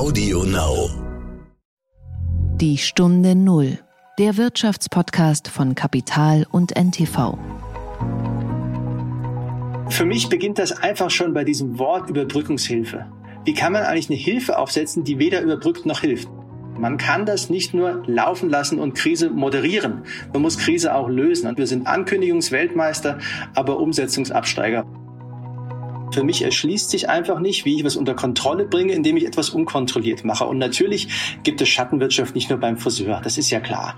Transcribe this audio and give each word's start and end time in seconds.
Audio 0.00 0.44
Now. 0.44 0.88
Die 2.56 2.78
Stunde 2.78 3.34
Null. 3.34 3.80
Der 4.18 4.38
Wirtschaftspodcast 4.38 5.48
von 5.48 5.74
Kapital 5.74 6.46
und 6.50 6.74
NTV. 6.74 7.36
Für 9.90 10.06
mich 10.06 10.30
beginnt 10.30 10.58
das 10.58 10.72
einfach 10.72 11.10
schon 11.10 11.34
bei 11.34 11.44
diesem 11.44 11.78
Wort 11.78 12.08
Überbrückungshilfe. 12.08 13.12
Wie 13.44 13.52
kann 13.52 13.74
man 13.74 13.82
eigentlich 13.82 14.08
eine 14.08 14.18
Hilfe 14.18 14.56
aufsetzen, 14.56 15.04
die 15.04 15.18
weder 15.18 15.42
überbrückt 15.42 15.84
noch 15.84 16.00
hilft? 16.00 16.30
Man 16.78 16.96
kann 16.96 17.26
das 17.26 17.50
nicht 17.50 17.74
nur 17.74 18.02
laufen 18.06 18.48
lassen 18.48 18.78
und 18.78 18.94
Krise 18.94 19.28
moderieren. 19.28 20.04
Man 20.32 20.40
muss 20.40 20.56
Krise 20.56 20.94
auch 20.94 21.10
lösen. 21.10 21.46
Und 21.46 21.58
wir 21.58 21.66
sind 21.66 21.86
Ankündigungsweltmeister, 21.86 23.18
aber 23.54 23.78
Umsetzungsabsteiger. 23.78 24.86
Für 26.12 26.24
mich 26.24 26.42
erschließt 26.42 26.90
sich 26.90 27.08
einfach 27.08 27.38
nicht, 27.38 27.64
wie 27.64 27.76
ich 27.76 27.84
was 27.84 27.96
unter 27.96 28.14
Kontrolle 28.14 28.64
bringe, 28.64 28.92
indem 28.92 29.16
ich 29.16 29.26
etwas 29.26 29.50
unkontrolliert 29.50 30.24
mache. 30.24 30.44
Und 30.44 30.58
natürlich 30.58 31.08
gibt 31.42 31.60
es 31.60 31.68
Schattenwirtschaft 31.68 32.34
nicht 32.34 32.50
nur 32.50 32.58
beim 32.58 32.76
Friseur, 32.76 33.20
das 33.22 33.38
ist 33.38 33.50
ja 33.50 33.60
klar. 33.60 33.96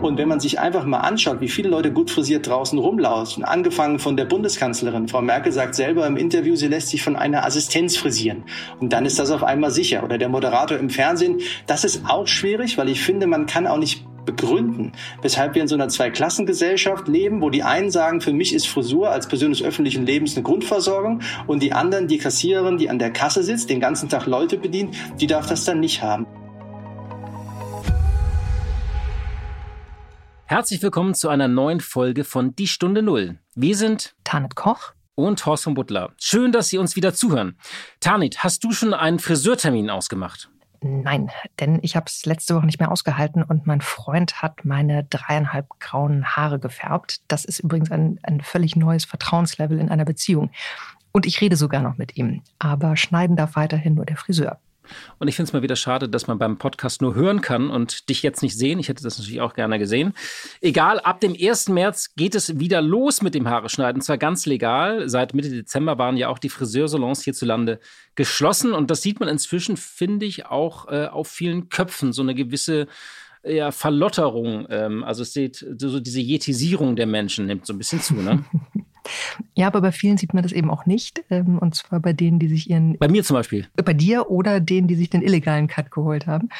Und 0.00 0.16
wenn 0.16 0.28
man 0.28 0.38
sich 0.38 0.60
einfach 0.60 0.84
mal 0.84 1.00
anschaut, 1.00 1.40
wie 1.40 1.48
viele 1.48 1.70
Leute 1.70 1.92
gut 1.92 2.10
frisiert 2.10 2.46
draußen 2.46 2.78
rumlaufen, 2.78 3.44
angefangen 3.44 3.98
von 3.98 4.16
der 4.16 4.26
Bundeskanzlerin, 4.26 5.08
Frau 5.08 5.22
Merkel 5.22 5.50
sagt 5.50 5.74
selber 5.74 6.06
im 6.06 6.16
Interview, 6.16 6.54
sie 6.54 6.68
lässt 6.68 6.88
sich 6.88 7.02
von 7.02 7.16
einer 7.16 7.44
Assistenz 7.44 7.96
frisieren. 7.96 8.44
Und 8.78 8.92
dann 8.92 9.06
ist 9.06 9.18
das 9.18 9.32
auf 9.32 9.42
einmal 9.42 9.72
sicher. 9.72 10.04
Oder 10.04 10.16
der 10.16 10.28
Moderator 10.28 10.78
im 10.78 10.88
Fernsehen, 10.88 11.40
das 11.66 11.82
ist 11.82 12.08
auch 12.08 12.28
schwierig, 12.28 12.78
weil 12.78 12.88
ich 12.88 13.02
finde, 13.02 13.26
man 13.26 13.46
kann 13.46 13.66
auch 13.66 13.78
nicht 13.78 14.04
begründen, 14.28 14.92
weshalb 15.22 15.54
wir 15.54 15.62
in 15.62 15.68
so 15.68 15.74
einer 15.74 15.88
Zweiklassengesellschaft 15.88 17.08
leben, 17.08 17.40
wo 17.40 17.48
die 17.48 17.62
einen 17.62 17.90
sagen, 17.90 18.20
für 18.20 18.32
mich 18.32 18.54
ist 18.54 18.68
Frisur 18.68 19.10
als 19.10 19.26
Person 19.26 19.50
des 19.50 19.62
öffentlichen 19.62 20.04
Lebens 20.04 20.36
eine 20.36 20.42
Grundversorgung 20.42 21.22
und 21.46 21.62
die 21.62 21.72
anderen, 21.72 22.08
die 22.08 22.18
Kassiererin, 22.18 22.76
die 22.76 22.90
an 22.90 22.98
der 22.98 23.10
Kasse 23.10 23.42
sitzt, 23.42 23.70
den 23.70 23.80
ganzen 23.80 24.08
Tag 24.08 24.26
Leute 24.26 24.58
bedient, 24.58 24.94
die 25.18 25.26
darf 25.26 25.46
das 25.48 25.64
dann 25.64 25.80
nicht 25.80 26.02
haben. 26.02 26.26
Herzlich 30.44 30.82
willkommen 30.82 31.14
zu 31.14 31.28
einer 31.28 31.48
neuen 31.48 31.80
Folge 31.80 32.24
von 32.24 32.54
Die 32.54 32.66
Stunde 32.66 33.02
Null. 33.02 33.38
Wir 33.54 33.76
sind 33.76 34.14
Tanit 34.24 34.54
Koch 34.54 34.92
und 35.14 35.44
Horst 35.46 35.64
von 35.64 35.74
Butler. 35.74 36.12
Schön, 36.18 36.52
dass 36.52 36.68
Sie 36.68 36.78
uns 36.78 36.96
wieder 36.96 37.14
zuhören. 37.14 37.58
Tanit, 38.00 38.44
hast 38.44 38.62
du 38.64 38.72
schon 38.72 38.94
einen 38.94 39.18
Friseurtermin 39.18 39.90
ausgemacht? 39.90 40.50
Nein, 40.80 41.30
denn 41.58 41.80
ich 41.82 41.96
habe 41.96 42.06
es 42.06 42.24
letzte 42.24 42.54
Woche 42.54 42.66
nicht 42.66 42.78
mehr 42.78 42.92
ausgehalten 42.92 43.42
und 43.42 43.66
mein 43.66 43.80
Freund 43.80 44.42
hat 44.42 44.64
meine 44.64 45.04
dreieinhalb 45.04 45.66
grauen 45.80 46.24
Haare 46.24 46.60
gefärbt. 46.60 47.20
Das 47.26 47.44
ist 47.44 47.58
übrigens 47.58 47.90
ein, 47.90 48.20
ein 48.22 48.40
völlig 48.40 48.76
neues 48.76 49.04
Vertrauenslevel 49.04 49.80
in 49.80 49.88
einer 49.88 50.04
Beziehung. 50.04 50.50
Und 51.10 51.26
ich 51.26 51.40
rede 51.40 51.56
sogar 51.56 51.82
noch 51.82 51.96
mit 51.96 52.16
ihm. 52.16 52.42
Aber 52.60 52.96
schneiden 52.96 53.34
darf 53.34 53.56
weiterhin 53.56 53.94
nur 53.94 54.06
der 54.06 54.16
Friseur. 54.16 54.60
Und 55.18 55.28
ich 55.28 55.36
finde 55.36 55.48
es 55.48 55.52
mal 55.52 55.62
wieder 55.62 55.76
schade, 55.76 56.08
dass 56.08 56.26
man 56.26 56.38
beim 56.38 56.58
Podcast 56.58 57.02
nur 57.02 57.14
hören 57.14 57.40
kann 57.40 57.70
und 57.70 58.08
dich 58.08 58.22
jetzt 58.22 58.42
nicht 58.42 58.56
sehen. 58.56 58.78
Ich 58.78 58.88
hätte 58.88 59.02
das 59.02 59.18
natürlich 59.18 59.40
auch 59.40 59.54
gerne 59.54 59.78
gesehen. 59.78 60.14
Egal, 60.60 61.00
ab 61.00 61.20
dem 61.20 61.36
1. 61.38 61.68
März 61.68 62.14
geht 62.16 62.34
es 62.34 62.58
wieder 62.58 62.80
los 62.80 63.22
mit 63.22 63.34
dem 63.34 63.48
Haare 63.48 63.68
schneiden. 63.68 64.02
Zwar 64.02 64.18
ganz 64.18 64.46
legal. 64.46 65.08
Seit 65.08 65.34
Mitte 65.34 65.50
Dezember 65.50 65.98
waren 65.98 66.16
ja 66.16 66.28
auch 66.28 66.38
die 66.38 66.48
Friseursalons 66.48 67.22
hierzulande 67.22 67.80
geschlossen. 68.14 68.72
Und 68.72 68.90
das 68.90 69.02
sieht 69.02 69.20
man 69.20 69.28
inzwischen, 69.28 69.76
finde 69.76 70.26
ich, 70.26 70.46
auch 70.46 70.88
äh, 70.88 71.06
auf 71.06 71.28
vielen 71.28 71.68
Köpfen. 71.68 72.12
So 72.12 72.22
eine 72.22 72.34
gewisse 72.34 72.88
ja, 73.48 73.70
Verlotterung. 73.70 74.66
Ähm, 74.70 75.04
also 75.04 75.22
es 75.22 75.32
sieht 75.32 75.64
so 75.76 76.00
diese 76.00 76.20
Jetisierung 76.20 76.96
der 76.96 77.06
Menschen 77.06 77.46
nimmt 77.46 77.66
so 77.66 77.72
ein 77.72 77.78
bisschen 77.78 78.00
zu, 78.00 78.14
ne? 78.14 78.44
Ja, 79.54 79.68
aber 79.68 79.80
bei 79.80 79.92
vielen 79.92 80.18
sieht 80.18 80.34
man 80.34 80.42
das 80.42 80.52
eben 80.52 80.70
auch 80.70 80.84
nicht. 80.86 81.24
Ähm, 81.30 81.58
und 81.58 81.74
zwar 81.74 82.00
bei 82.00 82.12
denen, 82.12 82.38
die 82.38 82.48
sich 82.48 82.68
ihren. 82.68 82.98
Bei 82.98 83.08
mir 83.08 83.24
zum 83.24 83.34
Beispiel. 83.34 83.66
Bei 83.74 83.94
dir 83.94 84.30
oder 84.30 84.60
denen, 84.60 84.86
die 84.86 84.96
sich 84.96 85.08
den 85.08 85.22
illegalen 85.22 85.66
Cut 85.66 85.90
geholt 85.90 86.26
haben. 86.26 86.50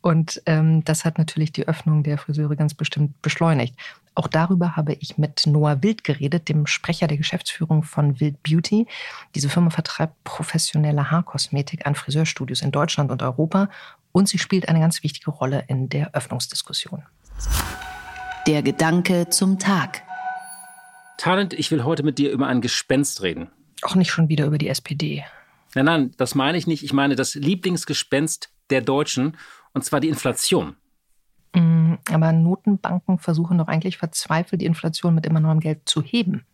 Und 0.00 0.42
ähm, 0.46 0.84
das 0.84 1.04
hat 1.04 1.16
natürlich 1.16 1.52
die 1.52 1.68
Öffnung 1.68 2.02
der 2.02 2.18
Friseure 2.18 2.56
ganz 2.56 2.74
bestimmt 2.74 3.22
beschleunigt. 3.22 3.76
Auch 4.14 4.26
darüber 4.26 4.76
habe 4.76 4.94
ich 4.94 5.16
mit 5.16 5.46
Noah 5.46 5.82
Wild 5.82 6.02
geredet, 6.02 6.48
dem 6.48 6.66
Sprecher 6.66 7.06
der 7.06 7.16
Geschäftsführung 7.16 7.84
von 7.84 8.18
Wild 8.20 8.42
Beauty. 8.42 8.86
Diese 9.36 9.48
Firma 9.48 9.70
vertreibt 9.70 10.22
professionelle 10.24 11.10
Haarkosmetik 11.10 11.86
an 11.86 11.94
Friseurstudios 11.94 12.62
in 12.62 12.72
Deutschland 12.72 13.12
und 13.12 13.22
Europa 13.22 13.70
und 14.12 14.28
sie 14.28 14.38
spielt 14.38 14.68
eine 14.68 14.80
ganz 14.80 15.02
wichtige 15.02 15.30
Rolle 15.30 15.64
in 15.68 15.88
der 15.88 16.14
Öffnungsdiskussion. 16.14 17.02
Der 18.46 18.62
Gedanke 18.62 19.28
zum 19.30 19.58
Tag. 19.58 20.02
Talent, 21.16 21.54
ich 21.54 21.70
will 21.70 21.84
heute 21.84 22.02
mit 22.02 22.18
dir 22.18 22.30
über 22.30 22.46
ein 22.46 22.60
Gespenst 22.60 23.22
reden. 23.22 23.50
Auch 23.82 23.94
nicht 23.94 24.10
schon 24.10 24.28
wieder 24.28 24.46
über 24.46 24.58
die 24.58 24.68
SPD. 24.68 25.24
Nein, 25.74 25.84
nein, 25.84 26.10
das 26.16 26.34
meine 26.34 26.58
ich 26.58 26.66
nicht. 26.66 26.82
Ich 26.82 26.92
meine 26.92 27.16
das 27.16 27.34
Lieblingsgespenst 27.34 28.50
der 28.70 28.80
Deutschen, 28.82 29.36
und 29.72 29.84
zwar 29.84 30.00
die 30.00 30.08
Inflation. 30.08 30.76
Mm, 31.54 31.94
aber 32.10 32.32
Notenbanken 32.32 33.18
versuchen 33.18 33.58
doch 33.58 33.68
eigentlich 33.68 33.98
verzweifelt, 33.98 34.60
die 34.60 34.66
Inflation 34.66 35.14
mit 35.14 35.26
immer 35.26 35.40
neuem 35.40 35.60
Geld 35.60 35.88
zu 35.88 36.02
heben. 36.02 36.44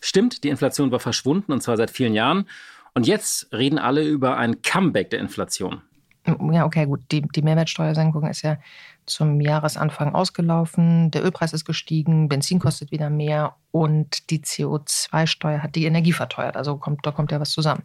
Stimmt, 0.00 0.44
die 0.44 0.48
Inflation 0.48 0.90
war 0.90 1.00
verschwunden, 1.00 1.52
und 1.52 1.62
zwar 1.62 1.76
seit 1.76 1.90
vielen 1.90 2.14
Jahren. 2.14 2.46
Und 2.94 3.06
jetzt 3.06 3.52
reden 3.52 3.78
alle 3.78 4.04
über 4.04 4.36
ein 4.36 4.62
Comeback 4.62 5.10
der 5.10 5.20
Inflation. 5.20 5.82
Ja, 6.26 6.66
okay, 6.66 6.86
gut. 6.86 7.00
Die, 7.10 7.22
die 7.22 7.42
Mehrwertsteuersenkung 7.42 8.26
ist 8.26 8.42
ja 8.42 8.58
zum 9.06 9.40
Jahresanfang 9.40 10.14
ausgelaufen. 10.14 11.10
Der 11.10 11.24
Ölpreis 11.24 11.52
ist 11.52 11.64
gestiegen, 11.64 12.28
Benzin 12.28 12.58
kostet 12.58 12.90
wieder 12.90 13.10
mehr 13.10 13.56
und 13.70 14.30
die 14.30 14.40
CO2-Steuer 14.40 15.62
hat 15.62 15.74
die 15.74 15.86
Energie 15.86 16.12
verteuert. 16.12 16.56
Also 16.56 16.76
kommt, 16.76 17.06
da 17.06 17.10
kommt 17.10 17.32
ja 17.32 17.40
was 17.40 17.50
zusammen. 17.50 17.82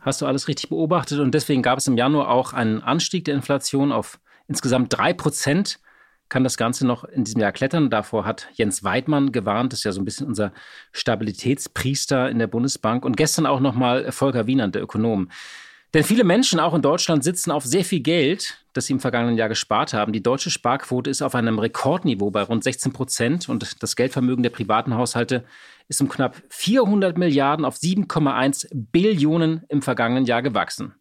Hast 0.00 0.20
du 0.20 0.26
alles 0.26 0.48
richtig 0.48 0.68
beobachtet 0.68 1.20
und 1.20 1.32
deswegen 1.32 1.62
gab 1.62 1.78
es 1.78 1.86
im 1.86 1.96
Januar 1.96 2.28
auch 2.28 2.52
einen 2.52 2.82
Anstieg 2.82 3.24
der 3.24 3.34
Inflation 3.34 3.92
auf 3.92 4.20
insgesamt 4.48 4.96
drei 4.96 5.12
Prozent. 5.12 5.80
Kann 6.28 6.42
das 6.42 6.56
Ganze 6.56 6.86
noch 6.86 7.04
in 7.04 7.22
diesem 7.22 7.40
Jahr 7.40 7.52
klettern? 7.52 7.88
Davor 7.88 8.24
hat 8.24 8.48
Jens 8.54 8.82
Weidmann 8.82 9.30
gewarnt, 9.30 9.72
das 9.72 9.80
ist 9.80 9.84
ja 9.84 9.92
so 9.92 10.00
ein 10.00 10.04
bisschen 10.04 10.26
unser 10.26 10.52
Stabilitätspriester 10.92 12.28
in 12.28 12.40
der 12.40 12.48
Bundesbank. 12.48 13.04
Und 13.04 13.16
gestern 13.16 13.46
auch 13.46 13.60
nochmal 13.60 14.10
Volker 14.10 14.48
Wienand, 14.48 14.74
der 14.74 14.82
Ökonom. 14.82 15.30
Denn 15.94 16.04
viele 16.04 16.24
Menschen, 16.24 16.60
auch 16.60 16.74
in 16.74 16.82
Deutschland, 16.82 17.24
sitzen 17.24 17.50
auf 17.50 17.64
sehr 17.64 17.84
viel 17.84 18.00
Geld, 18.00 18.64
das 18.72 18.86
sie 18.86 18.92
im 18.92 19.00
vergangenen 19.00 19.36
Jahr 19.36 19.48
gespart 19.48 19.94
haben. 19.94 20.12
Die 20.12 20.22
deutsche 20.22 20.50
Sparquote 20.50 21.08
ist 21.08 21.22
auf 21.22 21.34
einem 21.34 21.58
Rekordniveau 21.58 22.30
bei 22.30 22.42
rund 22.42 22.64
16 22.64 22.92
Prozent 22.92 23.48
und 23.48 23.82
das 23.82 23.96
Geldvermögen 23.96 24.42
der 24.42 24.50
privaten 24.50 24.94
Haushalte 24.94 25.44
ist 25.88 26.00
um 26.00 26.08
knapp 26.08 26.42
400 26.48 27.16
Milliarden 27.16 27.64
auf 27.64 27.76
7,1 27.76 28.68
Billionen 28.72 29.62
im 29.68 29.82
vergangenen 29.82 30.26
Jahr 30.26 30.42
gewachsen. 30.42 30.94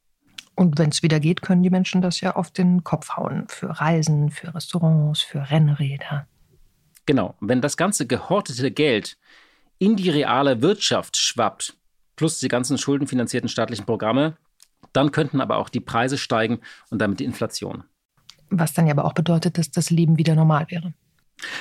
Und 0.55 0.77
wenn 0.77 0.89
es 0.89 1.03
wieder 1.03 1.19
geht, 1.19 1.41
können 1.41 1.63
die 1.63 1.69
Menschen 1.69 2.01
das 2.01 2.21
ja 2.21 2.35
auf 2.35 2.51
den 2.51 2.83
Kopf 2.83 3.17
hauen. 3.17 3.45
Für 3.49 3.81
Reisen, 3.81 4.29
für 4.29 4.53
Restaurants, 4.55 5.21
für 5.21 5.49
Rennräder. 5.49 6.27
Genau. 7.05 7.35
Wenn 7.41 7.61
das 7.61 7.75
ganze 7.75 8.07
gehortete 8.07 8.71
Geld 8.71 9.17
in 9.77 9.97
die 9.97 10.09
reale 10.09 10.61
Wirtschaft 10.61 11.17
schwappt, 11.17 11.75
plus 12.15 12.39
die 12.39 12.47
ganzen 12.47 12.77
schuldenfinanzierten 12.77 13.49
staatlichen 13.49 13.85
Programme, 13.85 14.37
dann 14.95 15.11
könnten 15.11 15.41
aber 15.41 15.57
auch 15.57 15.69
die 15.69 15.79
Preise 15.79 16.17
steigen 16.17 16.59
und 16.89 16.99
damit 16.99 17.19
die 17.19 17.25
Inflation. 17.25 17.83
Was 18.49 18.73
dann 18.73 18.87
ja 18.87 18.93
aber 18.93 19.05
auch 19.05 19.13
bedeutet, 19.13 19.57
dass 19.57 19.71
das 19.71 19.89
Leben 19.89 20.17
wieder 20.17 20.35
normal 20.35 20.67
wäre. 20.69 20.93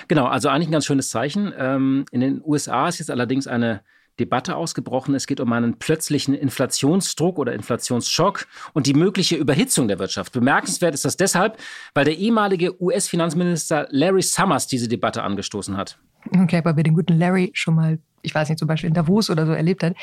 Genau, 0.08 0.26
also 0.26 0.48
eigentlich 0.48 0.68
ein 0.68 0.72
ganz 0.72 0.86
schönes 0.86 1.10
Zeichen. 1.10 1.52
Ähm, 1.58 2.04
in 2.10 2.20
den 2.20 2.42
USA 2.44 2.88
ist 2.88 2.98
jetzt 2.98 3.10
allerdings 3.10 3.46
eine 3.46 3.80
Debatte 4.20 4.54
ausgebrochen. 4.54 5.14
Es 5.14 5.26
geht 5.26 5.40
um 5.40 5.52
einen 5.52 5.78
plötzlichen 5.78 6.34
Inflationsdruck 6.34 7.38
oder 7.38 7.52
Inflationsschock 7.52 8.46
und 8.72 8.86
die 8.86 8.94
mögliche 8.94 9.34
Überhitzung 9.34 9.88
der 9.88 9.98
Wirtschaft. 9.98 10.32
Bemerkenswert 10.32 10.94
ist 10.94 11.04
das 11.04 11.16
deshalb, 11.16 11.58
weil 11.94 12.04
der 12.04 12.16
ehemalige 12.16 12.80
US-Finanzminister 12.80 13.88
Larry 13.90 14.22
Summers 14.22 14.68
diese 14.68 14.86
Debatte 14.86 15.24
angestoßen 15.24 15.76
hat. 15.76 15.98
Okay, 16.30 16.58
aber 16.58 16.76
wer 16.76 16.84
den 16.84 16.94
guten 16.94 17.18
Larry 17.18 17.50
schon 17.54 17.74
mal 17.74 17.98
ich 18.24 18.34
weiß 18.34 18.48
nicht, 18.48 18.58
zum 18.58 18.68
Beispiel 18.68 18.88
in 18.88 18.94
Davos 18.94 19.30
oder 19.30 19.46
so 19.46 19.52
erlebt 19.52 19.82
hat, 19.82 19.94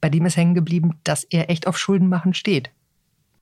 bei 0.00 0.10
dem 0.10 0.26
ist 0.26 0.36
hängen 0.36 0.54
geblieben, 0.54 0.98
dass 1.04 1.24
er 1.24 1.48
echt 1.48 1.66
auf 1.66 1.78
Schulden 1.78 2.08
machen 2.08 2.34
steht. 2.34 2.70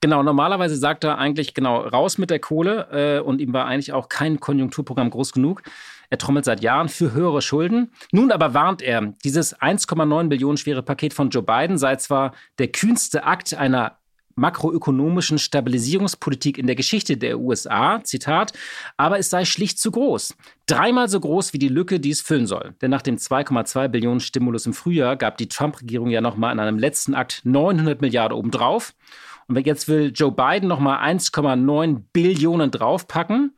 Genau, 0.01 0.21
normalerweise 0.21 0.75
sagt 0.75 1.03
er 1.03 1.17
eigentlich, 1.17 1.53
genau, 1.53 1.79
raus 1.79 2.17
mit 2.17 2.29
der 2.29 2.39
Kohle 2.39 2.87
äh, 2.91 3.19
und 3.19 3.41
ihm 3.41 3.53
war 3.53 3.65
eigentlich 3.65 3.93
auch 3.93 4.09
kein 4.09 4.39
Konjunkturprogramm 4.39 5.09
groß 5.09 5.33
genug. 5.33 5.63
Er 6.09 6.17
trommelt 6.17 6.45
seit 6.45 6.61
Jahren 6.61 6.87
für 6.87 7.13
höhere 7.13 7.41
Schulden. 7.41 7.91
Nun 8.11 8.31
aber 8.31 8.53
warnt 8.53 8.81
er, 8.81 9.13
dieses 9.23 9.57
1,9 9.59 10.29
Billionen 10.29 10.57
schwere 10.57 10.83
Paket 10.83 11.13
von 11.13 11.29
Joe 11.29 11.43
Biden 11.43 11.77
sei 11.77 11.95
zwar 11.97 12.33
der 12.59 12.69
kühnste 12.69 13.25
Akt 13.25 13.53
einer 13.53 13.97
makroökonomischen 14.37 15.39
Stabilisierungspolitik 15.39 16.57
in 16.57 16.67
der 16.67 16.75
Geschichte 16.75 17.17
der 17.17 17.39
USA, 17.39 18.01
Zitat, 18.03 18.53
aber 18.95 19.19
es 19.19 19.29
sei 19.29 19.45
schlicht 19.45 19.79
zu 19.79 19.91
groß. 19.91 20.35
Dreimal 20.67 21.09
so 21.09 21.19
groß 21.19 21.53
wie 21.53 21.59
die 21.59 21.67
Lücke, 21.67 21.99
die 21.99 22.11
es 22.11 22.21
füllen 22.21 22.45
soll. 22.45 22.75
Denn 22.81 22.91
nach 22.91 23.01
dem 23.01 23.17
2,2 23.17 23.87
Billionen 23.87 24.19
Stimulus 24.19 24.65
im 24.65 24.73
Frühjahr 24.73 25.15
gab 25.15 25.37
die 25.37 25.49
Trump-Regierung 25.49 26.09
ja 26.09 26.21
nochmal 26.21 26.53
in 26.53 26.59
einem 26.59 26.77
letzten 26.77 27.15
Akt 27.15 27.41
900 27.43 27.99
Milliarden 28.01 28.37
obendrauf. 28.37 28.93
Und 29.47 29.65
jetzt 29.65 29.87
will 29.87 30.11
Joe 30.13 30.31
Biden 30.31 30.67
nochmal 30.67 30.99
1,9 31.09 32.03
Billionen 32.11 32.71
draufpacken. 32.71 33.53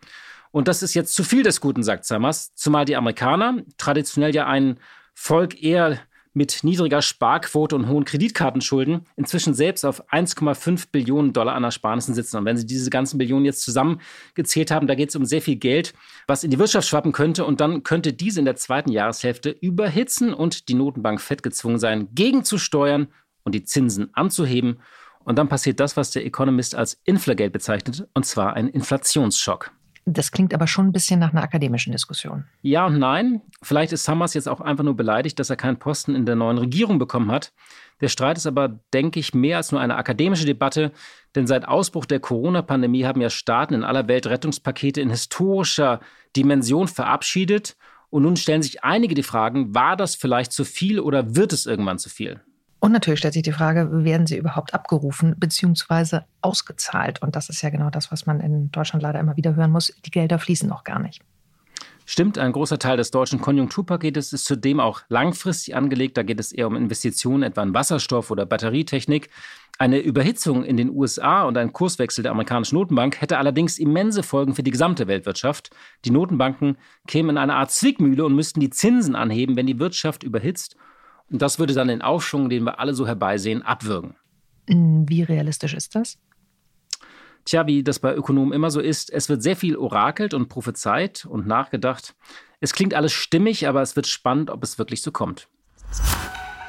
Und 0.51 0.68
das 0.68 0.83
ist 0.83 0.94
jetzt 0.94 1.15
zu 1.15 1.24
viel 1.24 1.44
des 1.44 1.62
Guten, 1.62 1.83
sagt 1.83 2.06
Summers. 2.06 2.53
Zumal 2.56 2.86
die 2.86 2.95
Amerikaner, 2.95 3.63
traditionell 3.77 4.33
ja 4.33 4.47
ein 4.47 4.80
Volk 5.13 5.62
eher 5.62 6.00
mit 6.33 6.63
niedriger 6.63 7.01
Sparquote 7.01 7.75
und 7.75 7.88
hohen 7.88 8.06
Kreditkartenschulden 8.06 9.06
inzwischen 9.15 9.53
selbst 9.53 9.83
auf 9.83 10.07
1,5 10.09 10.88
Billionen 10.91 11.33
Dollar 11.33 11.56
an 11.56 11.63
Ersparnissen 11.63 12.13
sitzen. 12.13 12.38
Und 12.38 12.45
wenn 12.45 12.56
Sie 12.56 12.68
diese 12.68 12.89
ganzen 12.89 13.18
Billionen 13.18 13.45
jetzt 13.45 13.62
zusammengezählt 13.63 14.71
haben, 14.71 14.88
da 14.88 14.95
geht 14.95 15.09
es 15.09 15.15
um 15.15 15.25
sehr 15.25 15.41
viel 15.41 15.56
Geld, 15.56 15.94
was 16.27 16.44
in 16.44 16.51
die 16.51 16.59
Wirtschaft 16.59 16.88
schwappen 16.88 17.12
könnte. 17.12 17.45
Und 17.45 17.62
dann 17.62 17.83
könnte 17.83 18.13
diese 18.13 18.39
in 18.39 18.45
der 18.45 18.56
zweiten 18.56 18.91
Jahreshälfte 18.91 19.50
überhitzen 19.50 20.33
und 20.33 20.69
die 20.69 20.75
Notenbank 20.75 21.19
fett 21.19 21.44
gezwungen 21.44 21.80
sein, 21.80 22.09
gegenzusteuern 22.13 23.07
und 23.44 23.56
die 23.56 23.63
Zinsen 23.63 24.09
anzuheben. 24.13 24.80
Und 25.29 25.35
dann 25.35 25.47
passiert 25.47 25.79
das, 25.79 25.95
was 25.95 26.09
der 26.09 26.25
Economist 26.25 26.73
als 26.73 26.99
Inflagate 27.03 27.51
bezeichnet, 27.51 28.07
und 28.15 28.25
zwar 28.25 28.55
ein 28.55 28.67
Inflationsschock. 28.67 29.69
Das 30.05 30.31
klingt 30.31 30.55
aber 30.55 30.65
schon 30.65 30.87
ein 30.87 30.91
bisschen 30.91 31.19
nach 31.19 31.33
einer 31.33 31.43
akademischen 31.43 31.91
Diskussion. 31.91 32.45
Ja 32.63 32.87
und 32.87 32.97
nein. 32.97 33.43
Vielleicht 33.61 33.93
ist 33.93 34.05
Summers 34.05 34.33
jetzt 34.33 34.49
auch 34.49 34.59
einfach 34.59 34.83
nur 34.83 34.97
beleidigt, 34.97 35.37
dass 35.37 35.51
er 35.51 35.55
keinen 35.55 35.77
Posten 35.77 36.15
in 36.15 36.25
der 36.25 36.35
neuen 36.35 36.57
Regierung 36.57 36.97
bekommen 36.97 37.29
hat. 37.29 37.53
Der 38.01 38.07
Streit 38.07 38.37
ist 38.37 38.47
aber, 38.47 38.79
denke 38.91 39.19
ich, 39.19 39.35
mehr 39.35 39.57
als 39.57 39.71
nur 39.71 39.79
eine 39.79 39.97
akademische 39.97 40.47
Debatte, 40.47 40.91
denn 41.35 41.45
seit 41.45 41.67
Ausbruch 41.67 42.07
der 42.07 42.19
Corona-Pandemie 42.19 43.05
haben 43.05 43.21
ja 43.21 43.29
Staaten 43.29 43.75
in 43.75 43.83
aller 43.83 44.07
Welt 44.07 44.25
Rettungspakete 44.25 44.99
in 44.99 45.11
historischer 45.11 45.99
Dimension 46.35 46.87
verabschiedet. 46.87 47.77
Und 48.09 48.23
nun 48.23 48.35
stellen 48.35 48.63
sich 48.63 48.83
einige 48.83 49.13
die 49.13 49.21
Fragen, 49.21 49.75
war 49.75 49.95
das 49.95 50.15
vielleicht 50.15 50.53
zu 50.53 50.65
viel 50.65 50.99
oder 50.99 51.35
wird 51.35 51.53
es 51.53 51.67
irgendwann 51.67 51.99
zu 51.99 52.09
viel? 52.09 52.41
Und 52.79 52.93
natürlich 52.93 53.19
stellt 53.19 53.33
sich 53.33 53.43
die 53.43 53.51
Frage, 53.51 54.05
werden 54.05 54.25
sie 54.25 54.37
überhaupt 54.37 54.73
abgerufen 54.73 55.35
bzw. 55.37 56.21
ausgezahlt? 56.41 57.21
Und 57.21 57.35
das 57.35 57.49
ist 57.49 57.61
ja 57.61 57.69
genau 57.69 57.89
das, 57.89 58.11
was 58.11 58.25
man 58.25 58.39
in 58.39 58.71
Deutschland 58.71 59.03
leider 59.03 59.19
immer 59.19 59.35
wieder 59.35 59.55
hören 59.55 59.71
muss. 59.71 59.93
Die 60.05 60.11
Gelder 60.11 60.39
fließen 60.39 60.69
noch 60.69 60.83
gar 60.85 60.99
nicht. 60.99 61.21
Stimmt, 62.05 62.39
ein 62.39 62.53
großer 62.53 62.79
Teil 62.79 62.97
des 62.97 63.11
deutschen 63.11 63.39
Konjunkturpaketes 63.39 64.33
ist 64.33 64.45
zudem 64.45 64.79
auch 64.79 65.01
langfristig 65.09 65.75
angelegt. 65.75 66.17
Da 66.17 66.23
geht 66.23 66.39
es 66.39 66.51
eher 66.51 66.65
um 66.65 66.75
Investitionen 66.75 67.43
etwa 67.43 67.61
in 67.61 67.75
Wasserstoff 67.75 68.31
oder 68.31 68.47
Batterietechnik. 68.47 69.29
Eine 69.77 69.99
Überhitzung 69.99 70.63
in 70.63 70.75
den 70.75 70.89
USA 70.89 71.43
und 71.43 71.55
ein 71.55 71.71
Kurswechsel 71.71 72.23
der 72.23 72.31
amerikanischen 72.31 72.75
Notenbank 72.75 73.21
hätte 73.21 73.37
allerdings 73.37 73.77
immense 73.77 74.23
Folgen 74.23 74.55
für 74.55 74.63
die 74.63 74.71
gesamte 74.71 75.07
Weltwirtschaft. 75.07 75.69
Die 76.03 76.09
Notenbanken 76.09 76.77
kämen 77.07 77.31
in 77.31 77.37
eine 77.37 77.53
Art 77.53 77.69
Zwickmühle 77.69 78.25
und 78.25 78.33
müssten 78.33 78.59
die 78.59 78.71
Zinsen 78.71 79.15
anheben, 79.15 79.55
wenn 79.55 79.67
die 79.67 79.79
Wirtschaft 79.79 80.23
überhitzt 80.23 80.77
und 81.31 81.41
das 81.41 81.59
würde 81.59 81.73
dann 81.73 81.87
den 81.87 82.01
Aufschwung, 82.01 82.49
den 82.49 82.63
wir 82.63 82.79
alle 82.79 82.93
so 82.93 83.05
herbeisehen, 83.05 83.61
abwürgen. 83.61 84.15
Wie 84.67 85.23
realistisch 85.23 85.73
ist 85.73 85.95
das? 85.95 86.17
Tja, 87.45 87.65
wie 87.65 87.83
das 87.83 87.99
bei 87.99 88.13
Ökonomen 88.13 88.53
immer 88.53 88.69
so 88.69 88.79
ist, 88.79 89.11
es 89.11 89.29
wird 89.29 89.41
sehr 89.41 89.55
viel 89.55 89.75
orakelt 89.75 90.33
und 90.33 90.49
prophezeit 90.49 91.25
und 91.25 91.47
nachgedacht. 91.47 92.15
Es 92.59 92.73
klingt 92.73 92.93
alles 92.93 93.13
stimmig, 93.13 93.67
aber 93.67 93.81
es 93.81 93.95
wird 93.95 94.07
spannend, 94.07 94.49
ob 94.49 94.63
es 94.63 94.77
wirklich 94.77 95.01
so 95.01 95.11
kommt. 95.11 95.47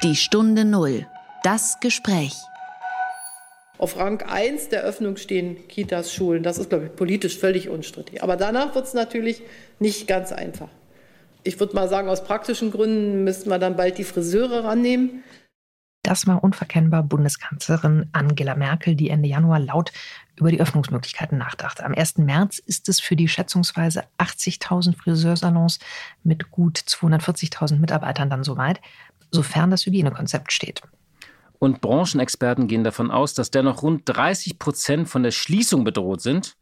Die 0.03 0.17
Stunde 0.17 0.65
Null. 0.65 1.07
Das 1.43 1.79
Gespräch. 1.81 2.35
Auf 3.77 3.99
Rang 3.99 4.23
1 4.23 4.69
der 4.69 4.83
Öffnung 4.83 5.17
stehen 5.17 5.67
Kitas, 5.69 6.15
Schulen. 6.15 6.43
Das 6.43 6.59
ist, 6.59 6.69
glaube 6.69 6.87
ich, 6.87 6.97
politisch 6.97 7.39
völlig 7.39 7.69
unstrittig. 7.69 8.23
Aber 8.23 8.37
danach 8.37 8.75
wird 8.75 8.87
es 8.87 8.95
natürlich 8.95 9.43
nicht 9.79 10.07
ganz 10.07 10.33
einfach 10.33 10.69
ich 11.45 11.61
würde 11.61 11.75
mal 11.75 11.89
sagen, 11.89 12.09
aus 12.09 12.25
praktischen 12.25 12.71
Gründen 12.71 13.25
müssten 13.25 13.51
wir 13.51 13.59
dann 13.59 13.77
bald 13.77 13.99
die 13.99 14.05
Friseure 14.05 14.65
rannehmen. 14.65 15.25
Das 16.03 16.27
war 16.27 16.43
unverkennbar 16.43 17.03
Bundeskanzlerin 17.03 18.09
Angela 18.13 18.55
Merkel, 18.55 18.95
die 18.95 19.11
Ende 19.11 19.29
Januar 19.29 19.59
laut 19.59 19.93
über 20.37 20.51
die 20.51 20.61
Öffnungsmöglichkeiten 20.61 21.37
nachdachte. 21.37 21.85
Am 21.85 21.95
1. 21.95 22.19
März 22.19 22.59
ist 22.59 22.89
es 22.89 23.01
für 23.01 23.17
die 23.17 23.29
schätzungsweise 23.29 24.05
80.000 24.19 24.97
Friseursalons 24.97 25.79
mit 26.23 26.51
gut 26.51 26.79
240.000 26.79 27.79
Mitarbeitern 27.79 28.31
dann 28.31 28.45
soweit, 28.45 28.81
sofern 29.31 29.71
das 29.71 29.85
Hygienekonzept 29.85 30.53
steht. 30.53 30.83
Und 31.59 31.83
Branchenexperten 31.83 32.67
gehen 32.67 32.85
davon 32.85 33.11
aus, 33.11 33.35
dass 33.35 33.51
dennoch 33.51 33.83
rund 33.83 34.03
30 34.07 34.59
Prozent 34.59 35.09
von 35.11 35.23
der 35.23 35.31
Schließung 35.31 35.85
bedroht 35.85 36.23
sind. 36.23 36.57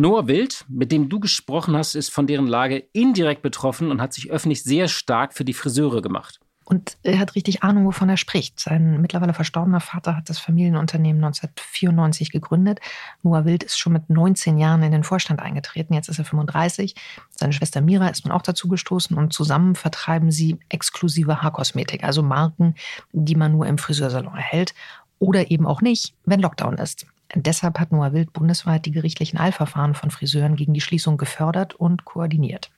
Noah 0.00 0.28
Wild, 0.28 0.64
mit 0.66 0.92
dem 0.92 1.10
du 1.10 1.20
gesprochen 1.20 1.76
hast, 1.76 1.94
ist 1.94 2.08
von 2.08 2.26
deren 2.26 2.46
Lage 2.46 2.84
indirekt 2.94 3.42
betroffen 3.42 3.90
und 3.90 4.00
hat 4.00 4.14
sich 4.14 4.30
öffentlich 4.30 4.62
sehr 4.62 4.88
stark 4.88 5.34
für 5.34 5.44
die 5.44 5.52
Friseure 5.52 6.00
gemacht. 6.00 6.40
Und 6.64 6.96
er 7.02 7.18
hat 7.18 7.34
richtig 7.34 7.62
Ahnung, 7.62 7.84
wovon 7.84 8.08
er 8.08 8.16
spricht. 8.16 8.58
Sein 8.58 9.02
mittlerweile 9.02 9.34
verstorbener 9.34 9.80
Vater 9.80 10.16
hat 10.16 10.30
das 10.30 10.38
Familienunternehmen 10.38 11.22
1994 11.22 12.30
gegründet. 12.32 12.80
Noah 13.22 13.44
Wild 13.44 13.62
ist 13.62 13.78
schon 13.78 13.92
mit 13.92 14.08
19 14.08 14.56
Jahren 14.56 14.82
in 14.82 14.92
den 14.92 15.04
Vorstand 15.04 15.40
eingetreten. 15.40 15.92
Jetzt 15.92 16.08
ist 16.08 16.18
er 16.18 16.24
35. 16.24 16.94
Seine 17.28 17.52
Schwester 17.52 17.82
Mira 17.82 18.08
ist 18.08 18.24
nun 18.24 18.32
auch 18.32 18.40
dazu 18.40 18.68
gestoßen 18.68 19.18
und 19.18 19.34
zusammen 19.34 19.74
vertreiben 19.74 20.30
sie 20.30 20.58
exklusive 20.70 21.42
Haarkosmetik, 21.42 22.04
also 22.04 22.22
Marken, 22.22 22.74
die 23.12 23.34
man 23.34 23.52
nur 23.52 23.66
im 23.66 23.76
Friseursalon 23.76 24.34
erhält 24.34 24.72
oder 25.18 25.50
eben 25.50 25.66
auch 25.66 25.82
nicht, 25.82 26.14
wenn 26.24 26.40
Lockdown 26.40 26.78
ist. 26.78 27.04
Deshalb 27.34 27.78
hat 27.78 27.92
Noah 27.92 28.12
Wild 28.12 28.32
bundesweit 28.32 28.86
die 28.86 28.90
gerichtlichen 28.90 29.38
Eilverfahren 29.38 29.94
von 29.94 30.10
Friseuren 30.10 30.56
gegen 30.56 30.74
die 30.74 30.80
Schließung 30.80 31.16
gefördert 31.16 31.74
und 31.74 32.04
koordiniert. 32.04 32.70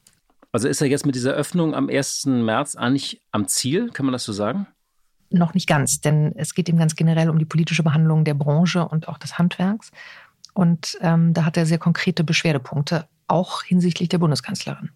Also 0.53 0.69
ist 0.69 0.83
er 0.83 0.89
jetzt 0.89 1.07
mit 1.07 1.15
dieser 1.15 1.33
Öffnung 1.33 1.75
am 1.75 1.89
1. 1.89 2.27
März 2.27 2.77
eigentlich 2.77 3.23
am 3.31 3.49
Ziel, 3.49 3.91
kann 3.91 4.05
man 4.05 4.13
das 4.13 4.25
so 4.25 4.35
sagen? 4.35 4.67
Noch 5.31 5.55
nicht 5.55 5.67
ganz, 5.67 6.03
denn 6.03 6.35
es 6.37 6.55
geht 6.55 6.69
ihm 6.69 6.77
ganz 6.77 6.95
generell 6.95 7.31
um 7.31 7.39
die 7.39 7.47
politische 7.47 7.83
Behandlung 7.83 8.25
der 8.25 8.35
Branche 8.35 8.87
und 8.87 9.09
auch 9.09 9.17
des 9.17 9.39
Handwerks. 9.39 9.91
Und 10.53 10.99
ähm, 11.01 11.33
da 11.33 11.47
hat 11.47 11.57
er 11.57 11.65
sehr 11.65 11.79
konkrete 11.79 12.23
Beschwerdepunkte, 12.23 13.09
auch 13.29 13.63
hinsichtlich 13.63 14.11
der 14.11 14.19
Bundeskanzlerin. 14.19 14.91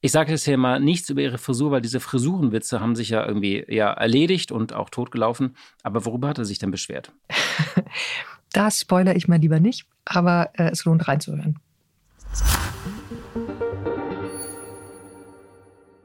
Ich 0.00 0.12
sage 0.12 0.30
jetzt 0.30 0.44
hier 0.44 0.56
mal 0.56 0.78
nichts 0.78 1.10
über 1.10 1.20
ihre 1.20 1.38
Frisur, 1.38 1.72
weil 1.72 1.82
diese 1.82 1.98
Frisurenwitze 1.98 2.80
haben 2.80 2.94
sich 2.94 3.10
ja 3.10 3.26
irgendwie 3.26 3.64
ja 3.68 3.92
erledigt 3.92 4.52
und 4.52 4.72
auch 4.72 4.88
totgelaufen. 4.88 5.56
Aber 5.82 6.06
worüber 6.06 6.28
hat 6.28 6.38
er 6.38 6.44
sich 6.44 6.60
denn 6.60 6.70
beschwert? 6.70 7.12
Das 8.52 8.80
spoilere 8.80 9.14
ich 9.14 9.28
mal 9.28 9.38
lieber 9.38 9.60
nicht, 9.60 9.86
aber 10.04 10.50
äh, 10.54 10.70
es 10.70 10.84
lohnt 10.84 11.06
reinzuhören. 11.06 11.58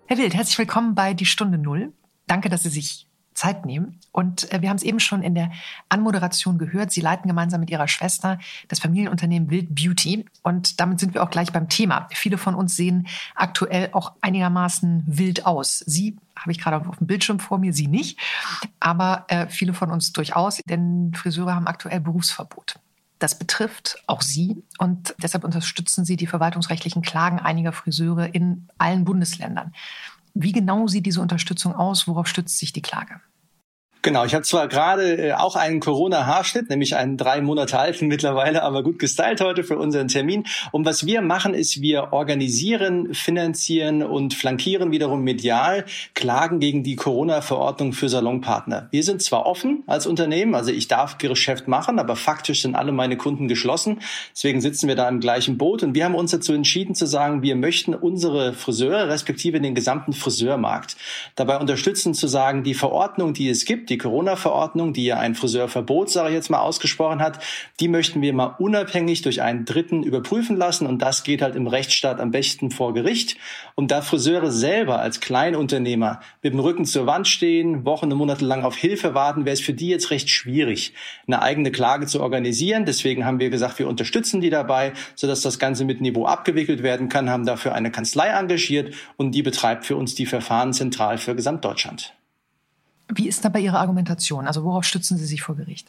Herr 0.07 0.17
Wild, 0.17 0.35
herzlich 0.35 0.57
willkommen 0.59 0.93
bei 0.93 1.13
Die 1.13 1.25
Stunde 1.25 1.57
Null. 1.57 1.91
Danke, 2.27 2.49
dass 2.49 2.63
Sie 2.63 2.69
sich 2.69 3.07
Zeit 3.33 3.65
nehmen. 3.65 3.99
Und 4.11 4.51
äh, 4.53 4.61
wir 4.61 4.69
haben 4.69 4.77
es 4.77 4.83
eben 4.83 4.99
schon 4.99 5.23
in 5.23 5.35
der 5.35 5.51
Anmoderation 5.89 6.57
gehört. 6.57 6.91
Sie 6.91 7.01
leiten 7.01 7.27
gemeinsam 7.27 7.59
mit 7.59 7.69
Ihrer 7.69 7.87
Schwester 7.87 8.39
das 8.67 8.79
Familienunternehmen 8.79 9.49
Wild 9.49 9.73
Beauty. 9.75 10.25
Und 10.43 10.79
damit 10.79 10.99
sind 10.99 11.13
wir 11.15 11.23
auch 11.23 11.31
gleich 11.31 11.51
beim 11.51 11.67
Thema. 11.67 12.07
Viele 12.11 12.37
von 12.37 12.55
uns 12.55 12.75
sehen 12.75 13.07
aktuell 13.33 13.89
auch 13.91 14.13
einigermaßen 14.21 15.03
wild 15.07 15.45
aus. 15.45 15.79
Sie 15.79 16.17
habe 16.35 16.51
ich 16.51 16.59
gerade 16.59 16.87
auf 16.87 16.97
dem 16.97 17.07
Bildschirm 17.07 17.39
vor 17.39 17.57
mir, 17.57 17.73
Sie 17.73 17.87
nicht. 17.87 18.19
Aber 18.79 19.25
äh, 19.27 19.47
viele 19.47 19.73
von 19.73 19.91
uns 19.91 20.13
durchaus, 20.13 20.59
denn 20.65 21.13
Friseure 21.15 21.55
haben 21.55 21.67
aktuell 21.67 21.99
Berufsverbot. 21.99 22.79
Das 23.19 23.39
betrifft 23.39 23.97
auch 24.07 24.21
Sie 24.21 24.61
und 24.77 25.15
deshalb 25.19 25.43
unterstützen 25.43 26.03
Sie 26.05 26.17
die 26.17 26.27
verwaltungsrechtlichen 26.27 27.01
Klagen 27.01 27.39
einiger 27.39 27.71
Friseure 27.71 28.33
in 28.33 28.67
allen 28.77 29.05
Bundesländern. 29.05 29.73
Wie 30.33 30.51
genau 30.51 30.87
sieht 30.87 31.05
diese 31.05 31.21
Unterstützung 31.21 31.73
aus? 31.73 32.07
Worauf 32.07 32.27
stützt 32.27 32.57
sich 32.57 32.73
die 32.73 32.81
Klage? 32.81 33.21
Genau, 34.05 34.23
ich 34.23 34.35
habe 34.35 34.43
zwar 34.43 34.67
gerade 34.67 35.29
äh, 35.29 35.33
auch 35.33 35.55
einen 35.55 35.79
Corona-Haarschnitt, 35.79 36.69
nämlich 36.69 36.95
einen 36.95 37.17
drei 37.17 37.41
Monate 37.41 37.79
alten 37.79 38.05
mittlerweile, 38.07 38.61
aber 38.61 38.83
gut 38.83 38.99
gestylt 38.99 39.41
heute 39.41 39.63
für 39.63 39.79
unseren 39.79 40.09
Termin. 40.09 40.43
Und 40.71 40.85
was 40.85 41.07
wir 41.07 41.23
machen, 41.23 41.55
ist, 41.55 41.81
wir 41.81 42.13
organisieren, 42.13 43.15
finanzieren 43.15 44.03
und 44.03 44.35
flankieren 44.35 44.91
wiederum 44.91 45.23
medial 45.23 45.85
Klagen 46.13 46.59
gegen 46.59 46.83
die 46.83 46.95
Corona-Verordnung 46.95 47.93
für 47.93 48.07
Salonpartner. 48.07 48.89
Wir 48.91 49.01
sind 49.01 49.23
zwar 49.23 49.47
offen 49.47 49.83
als 49.87 50.05
Unternehmen, 50.05 50.53
also 50.53 50.69
ich 50.69 50.87
darf 50.87 51.17
Geschäft 51.17 51.67
machen, 51.67 51.97
aber 51.97 52.15
faktisch 52.15 52.61
sind 52.61 52.75
alle 52.75 52.91
meine 52.91 53.17
Kunden 53.17 53.47
geschlossen. 53.47 54.01
Deswegen 54.35 54.61
sitzen 54.61 54.87
wir 54.87 54.95
da 54.95 55.09
im 55.09 55.19
gleichen 55.19 55.57
Boot 55.57 55.81
und 55.81 55.95
wir 55.95 56.05
haben 56.05 56.13
uns 56.13 56.29
dazu 56.29 56.53
entschieden 56.53 56.93
zu 56.93 57.07
sagen, 57.07 57.41
wir 57.41 57.55
möchten 57.55 57.95
unsere 57.95 58.53
Friseure, 58.53 59.09
respektive 59.09 59.59
den 59.59 59.73
gesamten 59.73 60.13
Friseurmarkt, 60.13 60.95
dabei 61.33 61.57
unterstützen 61.57 62.13
zu 62.13 62.27
sagen, 62.27 62.63
die 62.63 62.75
Verordnung, 62.75 63.33
die 63.33 63.49
es 63.49 63.65
gibt, 63.65 63.89
die 63.89 63.94
Corona-Verordnung, 63.97 64.93
die 64.93 65.05
ja 65.05 65.17
ein 65.17 65.35
Friseurverbot, 65.35 66.09
sage 66.09 66.29
ich 66.29 66.35
jetzt 66.35 66.49
mal, 66.49 66.59
ausgesprochen 66.59 67.21
hat, 67.21 67.39
die 67.79 67.87
möchten 67.87 68.21
wir 68.21 68.33
mal 68.33 68.55
unabhängig 68.59 69.21
durch 69.21 69.41
einen 69.41 69.65
Dritten 69.65 70.03
überprüfen 70.03 70.57
lassen. 70.57 70.87
Und 70.87 71.01
das 71.01 71.23
geht 71.23 71.41
halt 71.41 71.55
im 71.55 71.67
Rechtsstaat 71.67 72.19
am 72.19 72.31
besten 72.31 72.71
vor 72.71 72.93
Gericht. 72.93 73.37
Und 73.75 73.91
da 73.91 74.01
Friseure 74.01 74.51
selber 74.51 74.99
als 74.99 75.19
Kleinunternehmer 75.19 76.19
mit 76.41 76.53
dem 76.53 76.59
Rücken 76.59 76.85
zur 76.85 77.07
Wand 77.07 77.27
stehen, 77.27 77.85
Wochen 77.85 78.11
und 78.11 78.17
Monate 78.17 78.45
lang 78.45 78.63
auf 78.63 78.75
Hilfe 78.75 79.13
warten, 79.13 79.45
wäre 79.45 79.53
es 79.53 79.61
für 79.61 79.73
die 79.73 79.89
jetzt 79.89 80.11
recht 80.11 80.29
schwierig, 80.29 80.93
eine 81.27 81.41
eigene 81.41 81.71
Klage 81.71 82.07
zu 82.07 82.21
organisieren. 82.21 82.85
Deswegen 82.85 83.25
haben 83.25 83.39
wir 83.39 83.49
gesagt, 83.49 83.79
wir 83.79 83.87
unterstützen 83.87 84.41
die 84.41 84.49
dabei, 84.49 84.93
sodass 85.15 85.41
das 85.41 85.59
Ganze 85.59 85.85
mit 85.85 86.01
Niveau 86.01 86.25
abgewickelt 86.25 86.83
werden 86.83 87.09
kann, 87.09 87.29
haben 87.29 87.45
dafür 87.45 87.73
eine 87.73 87.91
Kanzlei 87.91 88.27
engagiert 88.27 88.93
und 89.17 89.31
die 89.31 89.43
betreibt 89.43 89.85
für 89.85 89.95
uns 89.95 90.15
die 90.15 90.25
Verfahren 90.25 90.73
zentral 90.73 91.17
für 91.17 91.35
Gesamtdeutschland. 91.35 92.13
Wie 93.13 93.27
ist 93.27 93.45
dabei 93.45 93.59
Ihre 93.59 93.79
Argumentation? 93.79 94.47
Also 94.47 94.63
worauf 94.63 94.83
stützen 94.83 95.17
Sie 95.17 95.25
sich 95.25 95.41
vor 95.41 95.55
Gericht? 95.55 95.87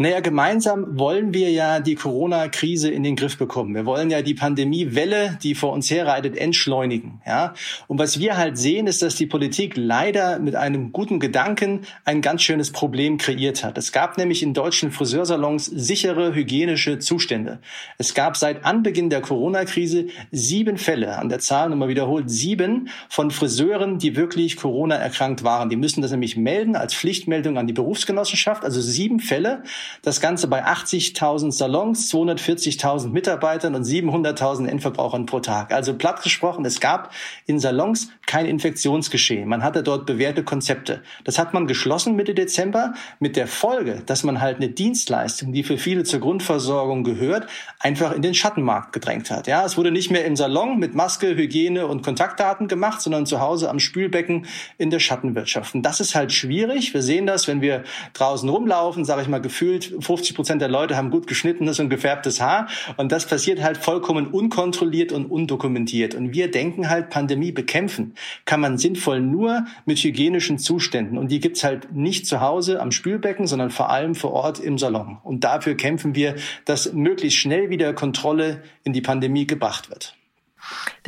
Naja, 0.00 0.20
gemeinsam 0.20 0.96
wollen 0.96 1.34
wir 1.34 1.50
ja 1.50 1.80
die 1.80 1.96
Corona-Krise 1.96 2.88
in 2.88 3.02
den 3.02 3.16
Griff 3.16 3.36
bekommen. 3.36 3.74
Wir 3.74 3.84
wollen 3.84 4.10
ja 4.10 4.22
die 4.22 4.34
Pandemiewelle, 4.34 5.40
die 5.42 5.56
vor 5.56 5.72
uns 5.72 5.90
herreitet, 5.90 6.36
entschleunigen. 6.36 7.20
Ja? 7.26 7.54
Und 7.88 7.98
was 7.98 8.20
wir 8.20 8.36
halt 8.36 8.56
sehen, 8.56 8.86
ist, 8.86 9.02
dass 9.02 9.16
die 9.16 9.26
Politik 9.26 9.72
leider 9.76 10.38
mit 10.38 10.54
einem 10.54 10.92
guten 10.92 11.18
Gedanken 11.18 11.80
ein 12.04 12.22
ganz 12.22 12.42
schönes 12.42 12.70
Problem 12.70 13.18
kreiert 13.18 13.64
hat. 13.64 13.76
Es 13.76 13.90
gab 13.90 14.18
nämlich 14.18 14.44
in 14.44 14.54
deutschen 14.54 14.92
Friseursalons 14.92 15.66
sichere 15.66 16.32
hygienische 16.32 17.00
Zustände. 17.00 17.58
Es 17.98 18.14
gab 18.14 18.36
seit 18.36 18.64
Anbeginn 18.64 19.10
der 19.10 19.20
Corona-Krise 19.20 20.06
sieben 20.30 20.78
Fälle, 20.78 21.18
an 21.18 21.28
der 21.28 21.40
Zahl 21.40 21.70
nochmal 21.70 21.88
wiederholt, 21.88 22.30
sieben 22.30 22.88
von 23.08 23.32
Friseuren, 23.32 23.98
die 23.98 24.14
wirklich 24.14 24.58
Corona 24.58 24.94
erkrankt 24.94 25.42
waren. 25.42 25.70
Die 25.70 25.76
müssen 25.76 26.02
das 26.02 26.12
nämlich 26.12 26.36
melden 26.36 26.76
als 26.76 26.94
Pflichtmeldung 26.94 27.58
an 27.58 27.66
die 27.66 27.72
Berufsgenossenschaft. 27.72 28.64
Also 28.64 28.80
sieben 28.80 29.18
Fälle. 29.18 29.64
Das 30.02 30.20
Ganze 30.20 30.48
bei 30.48 30.64
80.000 30.64 31.52
Salons, 31.52 32.12
240.000 32.12 33.08
Mitarbeitern 33.10 33.74
und 33.74 33.84
700.000 33.84 34.66
Endverbrauchern 34.66 35.26
pro 35.26 35.40
Tag. 35.40 35.72
Also 35.72 35.94
platt 35.94 36.22
gesprochen, 36.22 36.64
es 36.64 36.80
gab 36.80 37.12
in 37.46 37.58
Salons 37.58 38.10
kein 38.26 38.46
Infektionsgeschehen. 38.46 39.48
Man 39.48 39.62
hatte 39.62 39.82
dort 39.82 40.06
bewährte 40.06 40.44
Konzepte. 40.44 41.02
Das 41.24 41.38
hat 41.38 41.54
man 41.54 41.66
geschlossen 41.66 42.16
Mitte 42.16 42.34
Dezember 42.34 42.94
mit 43.20 43.36
der 43.36 43.46
Folge, 43.46 44.02
dass 44.04 44.22
man 44.22 44.40
halt 44.40 44.56
eine 44.56 44.68
Dienstleistung, 44.68 45.52
die 45.52 45.62
für 45.62 45.78
viele 45.78 46.04
zur 46.04 46.20
Grundversorgung 46.20 47.04
gehört, 47.04 47.46
einfach 47.80 48.12
in 48.12 48.22
den 48.22 48.34
Schattenmarkt 48.34 48.92
gedrängt 48.92 49.30
hat. 49.30 49.46
Ja, 49.46 49.64
es 49.64 49.76
wurde 49.76 49.90
nicht 49.90 50.10
mehr 50.10 50.24
im 50.24 50.36
Salon 50.36 50.78
mit 50.78 50.94
Maske, 50.94 51.36
Hygiene 51.36 51.86
und 51.86 52.02
Kontaktdaten 52.02 52.68
gemacht, 52.68 53.00
sondern 53.00 53.26
zu 53.26 53.40
Hause 53.40 53.70
am 53.70 53.78
Spülbecken 53.78 54.46
in 54.76 54.90
der 54.90 54.98
Schattenwirtschaft. 54.98 55.74
Und 55.74 55.82
das 55.82 56.00
ist 56.00 56.14
halt 56.14 56.32
schwierig. 56.32 56.92
Wir 56.94 57.02
sehen 57.02 57.26
das, 57.26 57.48
wenn 57.48 57.60
wir 57.60 57.84
draußen 58.12 58.48
rumlaufen, 58.48 59.04
sage 59.04 59.22
ich 59.22 59.28
mal 59.28 59.40
gefühlt 59.40 59.77
gefühlt 59.78 60.04
50 60.04 60.34
Prozent 60.34 60.62
der 60.62 60.68
Leute 60.68 60.96
haben 60.96 61.10
gut 61.10 61.26
geschnittenes 61.26 61.80
und 61.80 61.88
gefärbtes 61.88 62.40
Haar. 62.40 62.68
Und 62.96 63.12
das 63.12 63.26
passiert 63.26 63.62
halt 63.62 63.76
vollkommen 63.76 64.26
unkontrolliert 64.26 65.12
und 65.12 65.26
undokumentiert. 65.26 66.14
Und 66.14 66.34
wir 66.34 66.50
denken 66.50 66.88
halt, 66.88 67.10
Pandemie 67.10 67.52
bekämpfen 67.52 68.14
kann 68.44 68.60
man 68.60 68.78
sinnvoll 68.78 69.20
nur 69.20 69.66
mit 69.84 69.98
hygienischen 69.98 70.58
Zuständen. 70.58 71.18
Und 71.18 71.30
die 71.30 71.40
gibt's 71.40 71.64
halt 71.64 71.92
nicht 71.92 72.26
zu 72.26 72.40
Hause 72.40 72.80
am 72.80 72.92
Spülbecken, 72.92 73.46
sondern 73.46 73.70
vor 73.70 73.90
allem 73.90 74.14
vor 74.14 74.32
Ort 74.32 74.58
im 74.58 74.78
Salon. 74.78 75.18
Und 75.22 75.44
dafür 75.44 75.74
kämpfen 75.76 76.14
wir, 76.14 76.36
dass 76.64 76.92
möglichst 76.92 77.38
schnell 77.38 77.70
wieder 77.70 77.92
Kontrolle 77.94 78.62
in 78.84 78.92
die 78.92 79.02
Pandemie 79.02 79.46
gebracht 79.46 79.90
wird. 79.90 80.17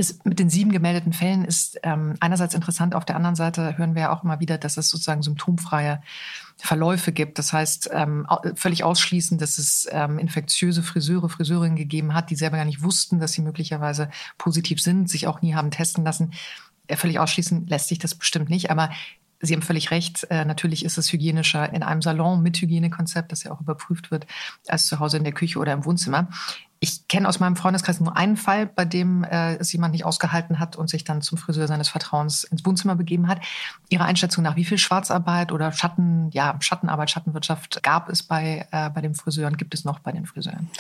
Das 0.01 0.25
mit 0.25 0.39
den 0.39 0.49
sieben 0.49 0.73
gemeldeten 0.73 1.13
Fällen 1.13 1.45
ist 1.45 1.79
ähm, 1.83 2.15
einerseits 2.21 2.55
interessant, 2.55 2.95
auf 2.95 3.05
der 3.05 3.17
anderen 3.17 3.37
Seite 3.37 3.77
hören 3.77 3.95
wir 3.95 4.01
ja 4.01 4.17
auch 4.17 4.25
immer 4.25 4.41
wieder, 4.41 4.57
dass 4.57 4.79
es 4.79 4.89
sozusagen 4.89 5.21
symptomfreie 5.21 6.01
Verläufe 6.57 7.13
gibt. 7.13 7.39
Das 7.39 7.53
heißt, 7.53 7.91
ähm, 7.93 8.27
völlig 8.55 8.83
ausschließen, 8.83 9.37
dass 9.37 9.59
es 9.59 9.87
ähm, 9.91 10.19
infektiöse 10.19 10.83
Friseure, 10.83 11.29
Friseurinnen 11.29 11.77
gegeben 11.77 12.15
hat, 12.15 12.31
die 12.31 12.35
selber 12.35 12.57
gar 12.57 12.65
nicht 12.65 12.83
wussten, 12.83 13.21
dass 13.21 13.33
sie 13.33 13.43
möglicherweise 13.43 14.09
positiv 14.39 14.81
sind, 14.81 15.11
sich 15.11 15.27
auch 15.27 15.43
nie 15.43 15.55
haben 15.55 15.71
testen 15.71 16.03
lassen. 16.03 16.33
Äh, 16.87 16.97
völlig 16.97 17.19
ausschließen 17.19 17.67
lässt 17.67 17.89
sich 17.89 17.99
das 17.99 18.15
bestimmt 18.15 18.49
nicht. 18.49 18.71
Aber 18.71 18.89
Sie 19.43 19.55
haben 19.55 19.63
völlig 19.63 19.91
recht. 19.91 20.27
Äh, 20.31 20.45
natürlich 20.45 20.85
ist 20.85 20.99
es 20.99 21.13
hygienischer 21.13 21.73
in 21.73 21.83
einem 21.83 22.03
Salon 22.03 22.43
mit 22.43 22.61
Hygienekonzept, 22.61 23.33
das 23.33 23.43
ja 23.43 23.53
auch 23.53 23.61
überprüft 23.61 24.11
wird, 24.11 24.27
als 24.69 24.87
zu 24.87 24.99
Hause 24.99 25.17
in 25.17 25.25
der 25.25 25.33
Küche 25.33 25.59
oder 25.59 25.73
im 25.73 25.87
Wohnzimmer. 25.87 26.29
Ich 26.83 27.09
kenne 27.09 27.29
aus 27.29 27.41
meinem 27.41 27.57
Freundeskreis 27.57 28.01
nur 28.01 28.17
einen 28.17 28.39
Fall, 28.39 28.65
bei 28.65 28.87
dem 28.87 29.23
äh, 29.23 29.57
es 29.57 29.71
jemand 29.71 29.93
nicht 29.93 30.07
ausgehalten 30.07 30.59
hat 30.59 30.77
und 30.77 30.89
sich 30.89 31.05
dann 31.05 31.21
zum 31.21 31.37
Friseur 31.37 31.69
seines 31.69 31.91
Vertrauens 31.91 32.45
ins 32.45 32.65
Wohnzimmer 32.65 32.95
begeben 32.95 33.29
hat. 33.29 33.41
Ihre 33.91 34.05
Einschätzung 34.05 34.43
nach, 34.43 34.57
wie 34.57 34.65
viel 34.65 34.79
Schwarzarbeit 34.79 35.53
oder 35.53 35.73
Schatten, 35.73 36.31
ja, 36.33 36.57
Schattenarbeit, 36.61 37.11
Schattenwirtschaft 37.11 37.83
gab 37.83 38.09
es 38.09 38.23
bei, 38.23 38.67
äh, 38.71 38.89
bei 38.89 39.03
den 39.03 39.15
Friseuren, 39.15 39.59
gibt 39.59 39.75
es 39.75 39.85
noch 39.85 39.99
bei 39.99 40.11
den 40.11 40.25
Friseuren? 40.25 40.71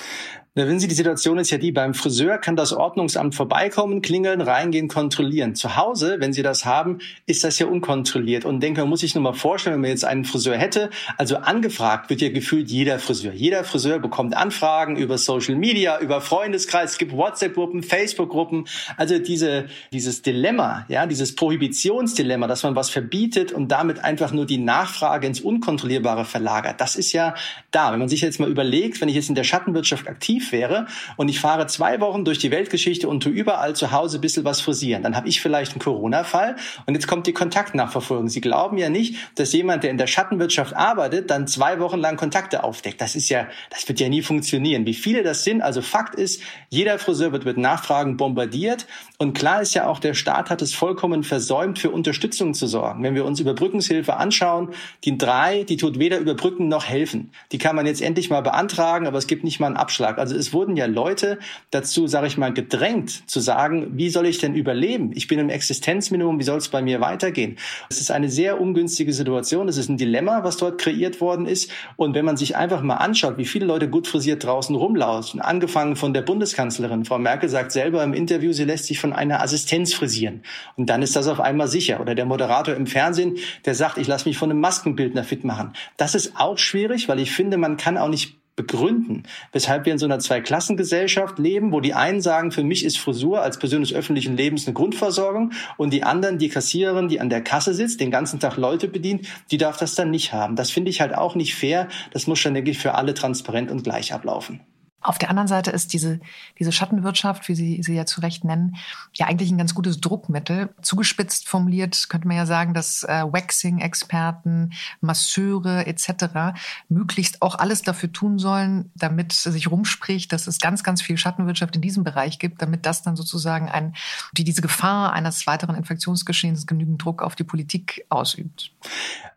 Na, 0.54 0.66
wenn 0.66 0.80
Sie, 0.80 0.88
die 0.88 0.95
Situation 0.95 1.38
ist 1.38 1.50
ja 1.50 1.59
die, 1.59 1.71
beim 1.71 1.92
Friseur 1.92 2.38
kann 2.38 2.57
das 2.57 2.73
Ordnungsamt 2.73 3.35
vorbeikommen, 3.35 4.00
klingeln, 4.00 4.40
reingehen, 4.40 4.88
kontrollieren. 4.88 5.54
Zu 5.54 5.76
Hause, 5.76 6.16
wenn 6.19 6.33
Sie 6.33 6.42
das 6.42 6.64
haben, 6.64 6.99
ist 7.26 7.45
das 7.45 7.59
ja 7.59 7.66
unkontrolliert. 7.66 8.47
Und 8.47 8.61
denke, 8.61 8.80
man 8.80 8.88
muss 8.88 9.00
sich 9.00 9.14
nur 9.14 9.23
mal 9.23 9.35
vorstellen, 9.35 9.75
wenn 9.75 9.83
man 9.83 9.90
jetzt 9.90 10.07
einen 10.07 10.25
Friseur 10.25 10.57
hätte, 10.57 10.88
also 11.19 11.37
angefragt 11.37 12.09
wird 12.09 12.23
ja 12.23 12.30
gefühlt 12.30 12.71
jeder 12.71 12.99
Friseur. 12.99 13.33
Jeder 13.33 13.64
Friseur 13.64 13.99
bekommt 13.99 14.35
Anfragen 14.35 14.97
über 14.97 15.19
Social 15.19 15.57
Media, 15.57 15.89
Media, 15.90 16.00
über 16.00 16.20
Freundeskreis, 16.20 16.92
es 16.92 16.99
gibt 16.99 17.12
WhatsApp-Gruppen, 17.12 17.82
Facebook-Gruppen. 17.82 18.66
Also 18.97 19.18
diese, 19.18 19.66
dieses 19.92 20.23
Dilemma, 20.23 20.85
ja, 20.88 21.06
dieses 21.06 21.35
Prohibitionsdilemma, 21.35 22.47
dass 22.47 22.62
man 22.62 22.76
was 22.76 22.90
verbietet 22.90 23.52
und 23.52 23.68
damit 23.68 24.04
einfach 24.04 24.32
nur 24.32 24.47
die 24.47 24.59
Nachfrage 24.59 25.26
ins 25.26 25.40
Unkontrollierbare 25.40 26.25
verlagert. 26.25 26.80
Das 26.80 26.97
ist 26.97 27.12
ja 27.12 27.35
da. 27.70 27.92
Wenn 27.92 27.99
man 27.99 28.09
sich 28.09 28.20
jetzt 28.20 28.40
mal 28.40 28.49
überlegt, 28.49 29.00
wenn 29.00 29.09
ich 29.09 29.14
jetzt 29.14 29.28
in 29.28 29.35
der 29.35 29.44
Schattenwirtschaft 29.44 30.09
aktiv 30.09 30.52
wäre 30.52 30.87
und 31.16 31.28
ich 31.28 31.40
fahre 31.40 31.66
zwei 31.66 32.00
Wochen 32.00 32.25
durch 32.25 32.38
die 32.38 32.50
Weltgeschichte 32.50 33.09
und 33.09 33.23
tu 33.23 33.30
überall 33.30 33.75
zu 33.75 33.92
Hause 33.92 34.18
ein 34.18 34.20
bisschen 34.20 34.44
was 34.44 34.61
frisieren, 34.61 35.02
dann 35.02 35.16
habe 35.16 35.28
ich 35.28 35.40
vielleicht 35.40 35.73
einen 35.73 35.80
Corona-Fall 35.80 36.56
und 36.87 36.94
jetzt 36.94 37.06
kommt 37.06 37.26
die 37.26 37.32
Kontaktnachverfolgung. 37.32 38.28
Sie 38.28 38.40
glauben 38.40 38.78
ja 38.78 38.88
nicht, 38.88 39.16
dass 39.37 39.52
jemand, 39.52 39.82
der 39.82 39.90
in 39.90 39.99
der 39.99 40.06
Schattenwirtschaft 40.06 40.75
arbeitet, 40.75 41.30
dann 41.30 41.47
zwei 41.47 41.80
Wochen 41.80 41.99
lang 41.99 42.16
Kontakte 42.16 42.64
aufdeckt. 42.64 43.00
Das 43.00 43.14
ist 43.14 43.28
ja, 43.28 43.49
das 43.70 43.88
wird 43.88 44.00
ja 44.00 44.09
nie 44.09 44.23
funktionieren. 44.23 44.87
Wie 44.87 44.94
viele 44.94 45.23
das 45.23 45.44
sind, 45.44 45.62
also 45.62 45.79
also 45.80 45.88
Fakt 45.90 46.14
ist, 46.14 46.42
jeder 46.68 46.99
Friseur 46.99 47.32
wird 47.32 47.44
mit 47.44 47.56
Nachfragen 47.56 48.16
bombardiert. 48.16 48.87
Und 49.18 49.32
klar 49.32 49.62
ist 49.62 49.75
ja 49.75 49.87
auch, 49.87 49.99
der 49.99 50.14
Staat 50.14 50.50
hat 50.50 50.62
es 50.62 50.75
vollkommen 50.75 51.25
versäumt, 51.25 51.78
für 51.78 51.90
Unterstützung 51.90 52.54
zu 52.54 52.66
sorgen. 52.66 53.02
Wenn 53.02 53.14
wir 53.14 53.25
uns 53.25 53.40
Überbrückungshilfe 53.40 54.16
anschauen, 54.16 54.70
die 55.04 55.16
drei, 55.16 55.64
die 55.64 55.76
tut 55.76 55.99
weder 55.99 56.18
überbrücken 56.18 56.68
noch 56.68 56.84
helfen. 56.84 57.32
Die 57.52 57.58
kann 57.58 57.76
man 57.76 57.87
jetzt 57.87 58.02
endlich 58.02 58.30
mal 58.30 58.42
beantragen, 58.42 59.06
aber 59.06 59.18
es 59.18 59.26
gibt 59.26 59.44
nicht 59.44 59.58
mal 59.60 59.68
einen 59.68 59.76
Abschlag. 59.76 60.18
Also 60.18 60.37
es 60.37 60.52
wurden 60.52 60.76
ja 60.76 60.87
Leute 60.87 61.38
dazu, 61.70 62.06
sage 62.06 62.26
ich 62.26 62.37
mal, 62.37 62.52
gedrängt 62.52 63.28
zu 63.30 63.40
sagen, 63.40 63.96
wie 63.96 64.10
soll 64.10 64.26
ich 64.26 64.38
denn 64.38 64.54
überleben? 64.54 65.12
Ich 65.14 65.28
bin 65.28 65.38
im 65.38 65.49
Existenzminimum, 65.49 66.38
wie 66.38 66.44
soll 66.44 66.58
es 66.58 66.68
bei 66.68 66.82
mir 66.82 67.00
weitergehen? 67.00 67.56
Es 67.88 68.00
ist 68.00 68.10
eine 68.10 68.28
sehr 68.28 68.60
ungünstige 68.60 69.12
Situation. 69.12 69.68
Es 69.68 69.76
ist 69.76 69.88
ein 69.88 69.96
Dilemma, 69.96 70.44
was 70.44 70.56
dort 70.56 70.78
kreiert 70.78 71.20
worden 71.20 71.46
ist. 71.46 71.70
Und 71.96 72.14
wenn 72.14 72.25
man 72.25 72.37
sich 72.37 72.56
einfach 72.56 72.82
mal 72.82 72.96
anschaut, 72.96 73.38
wie 73.38 73.46
viele 73.46 73.66
Leute 73.66 73.88
gut 73.88 74.06
frisiert 74.06 74.44
draußen 74.44 74.75
rumlaufen, 74.75 75.40
angefangen 75.40 75.70
angefangen 75.71 75.95
von 75.95 76.12
der 76.12 76.23
Bundeskanzlerin. 76.23 77.05
Frau 77.05 77.19
Merkel 77.19 77.49
sagt 77.49 77.71
selber 77.71 78.03
im 78.03 78.12
Interview, 78.12 78.53
sie 78.53 78.65
lässt 78.65 78.87
sich 78.87 78.99
von 78.99 79.12
einer 79.12 79.41
Assistenz 79.41 79.95
frisieren. 79.95 80.43
Und 80.77 80.91
dann 80.91 81.00
ist 81.00 81.15
das 81.15 81.29
auf 81.29 81.39
einmal 81.39 81.69
sicher. 81.69 82.00
Oder 82.00 82.17
der 82.17 82.27
Moderator 82.27 82.75
im 82.75 82.89
Fernsehen, 82.89 83.37
der 83.65 83.77
sagt, 83.77 83.97
ich 83.97 84.09
lasse 84.09 84.29
mich 84.29 84.37
von 84.37 84.50
einem 84.50 84.61
Maskenbildner 84.61 85.23
fit 85.23 85.45
machen. 85.45 85.73
Das 85.97 86.17
ist 86.17 86.33
auch 86.37 86.59
schwierig, 86.59 87.09
weil 87.09 87.21
ich 87.21 87.31
finde, 87.31 87.57
man 87.57 87.77
kann 87.77 87.99
auch 87.99 88.09
nicht 88.09 88.37
begründen, 88.57 89.23
weshalb 89.53 89.87
wir 89.87 89.93
in 89.93 89.99
so 89.99 90.07
einer 90.07 90.19
Zweiklassengesellschaft 90.19 91.39
leben, 91.39 91.73
wo 91.73 91.81
die 91.81 91.95
einen 91.95 92.21
sagen, 92.21 92.50
für 92.50 92.65
mich 92.65 92.85
ist 92.85 92.99
Frisur 92.99 93.41
als 93.41 93.59
Person 93.59 93.81
des 93.81 93.93
öffentlichen 93.93 94.37
Lebens 94.37 94.67
eine 94.67 94.75
Grundversorgung 94.75 95.53
und 95.77 95.93
die 95.93 96.03
anderen, 96.03 96.39
die 96.39 96.49
Kassiererin, 96.49 97.09
die 97.09 97.21
an 97.21 97.31
der 97.31 97.43
Kasse 97.43 97.75
sitzt, 97.75 98.00
den 98.00 98.11
ganzen 98.11 98.41
Tag 98.41 98.57
Leute 98.57 98.89
bedient, 98.89 99.27
die 99.53 99.57
darf 99.57 99.79
das 99.79 99.95
dann 99.95 100.11
nicht 100.11 100.33
haben. 100.33 100.57
Das 100.57 100.71
finde 100.73 100.91
ich 100.91 101.00
halt 101.00 101.15
auch 101.15 101.37
nicht 101.37 101.55
fair. 101.55 101.87
Das 102.11 102.27
muss 102.27 102.41
schon, 102.41 102.55
denke 102.55 102.73
ich, 102.73 102.79
für 102.79 102.97
alle 102.97 103.15
transparent 103.15 103.71
und 103.71 103.85
gleich 103.85 104.12
ablaufen. 104.12 104.61
Auf 105.02 105.19
der 105.19 105.30
anderen 105.30 105.49
Seite 105.49 105.71
ist 105.71 105.92
diese, 105.92 106.21
diese 106.59 106.73
Schattenwirtschaft, 106.73 107.49
wie 107.49 107.54
Sie 107.54 107.83
sie 107.83 107.95
ja 107.95 108.04
zu 108.04 108.21
Recht 108.21 108.45
nennen, 108.45 108.76
ja 109.14 109.26
eigentlich 109.26 109.50
ein 109.50 109.59
ganz 109.59 109.75
gutes 109.75 110.00
Druckmittel. 110.00 110.69
Zugespitzt 110.83 111.49
formuliert 111.49 112.09
könnte 112.09 112.28
man 112.28 112.37
ja 112.37 112.47
sagen, 112.47 112.75
dass 112.75 113.02
äh, 113.04 113.25
Waxing-Experten, 113.25 114.73
Masseure 115.00 115.87
etc. 115.87 116.59
möglichst 116.88 117.40
auch 117.40 117.54
alles 117.54 117.83
dafür 117.83 118.12
tun 118.12 118.38
sollen, 118.38 118.90
damit 118.95 119.33
sich 119.33 119.71
rumspricht, 119.71 120.33
dass 120.33 120.47
es 120.47 120.59
ganz, 120.59 120.83
ganz 120.83 121.00
viel 121.00 121.16
Schattenwirtschaft 121.16 121.76
in 121.76 121.83
diesem 121.83 122.04
Bereich 122.04 122.38
gibt, 122.38 122.61
damit 122.61 122.85
das 122.85 123.02
dann 123.02 123.16
sozusagen 123.16 123.69
ein, 123.69 123.95
die 124.33 124.45
diese 124.45 124.61
Gefahr 124.61 125.12
eines 125.12 125.47
weiteren 125.47 125.76
Infektionsgeschehens 125.76 126.66
genügend 126.66 127.02
Druck 127.02 127.23
auf 127.23 127.37
die 127.37 127.45
Politik 127.45 128.04
ausübt. 128.11 128.73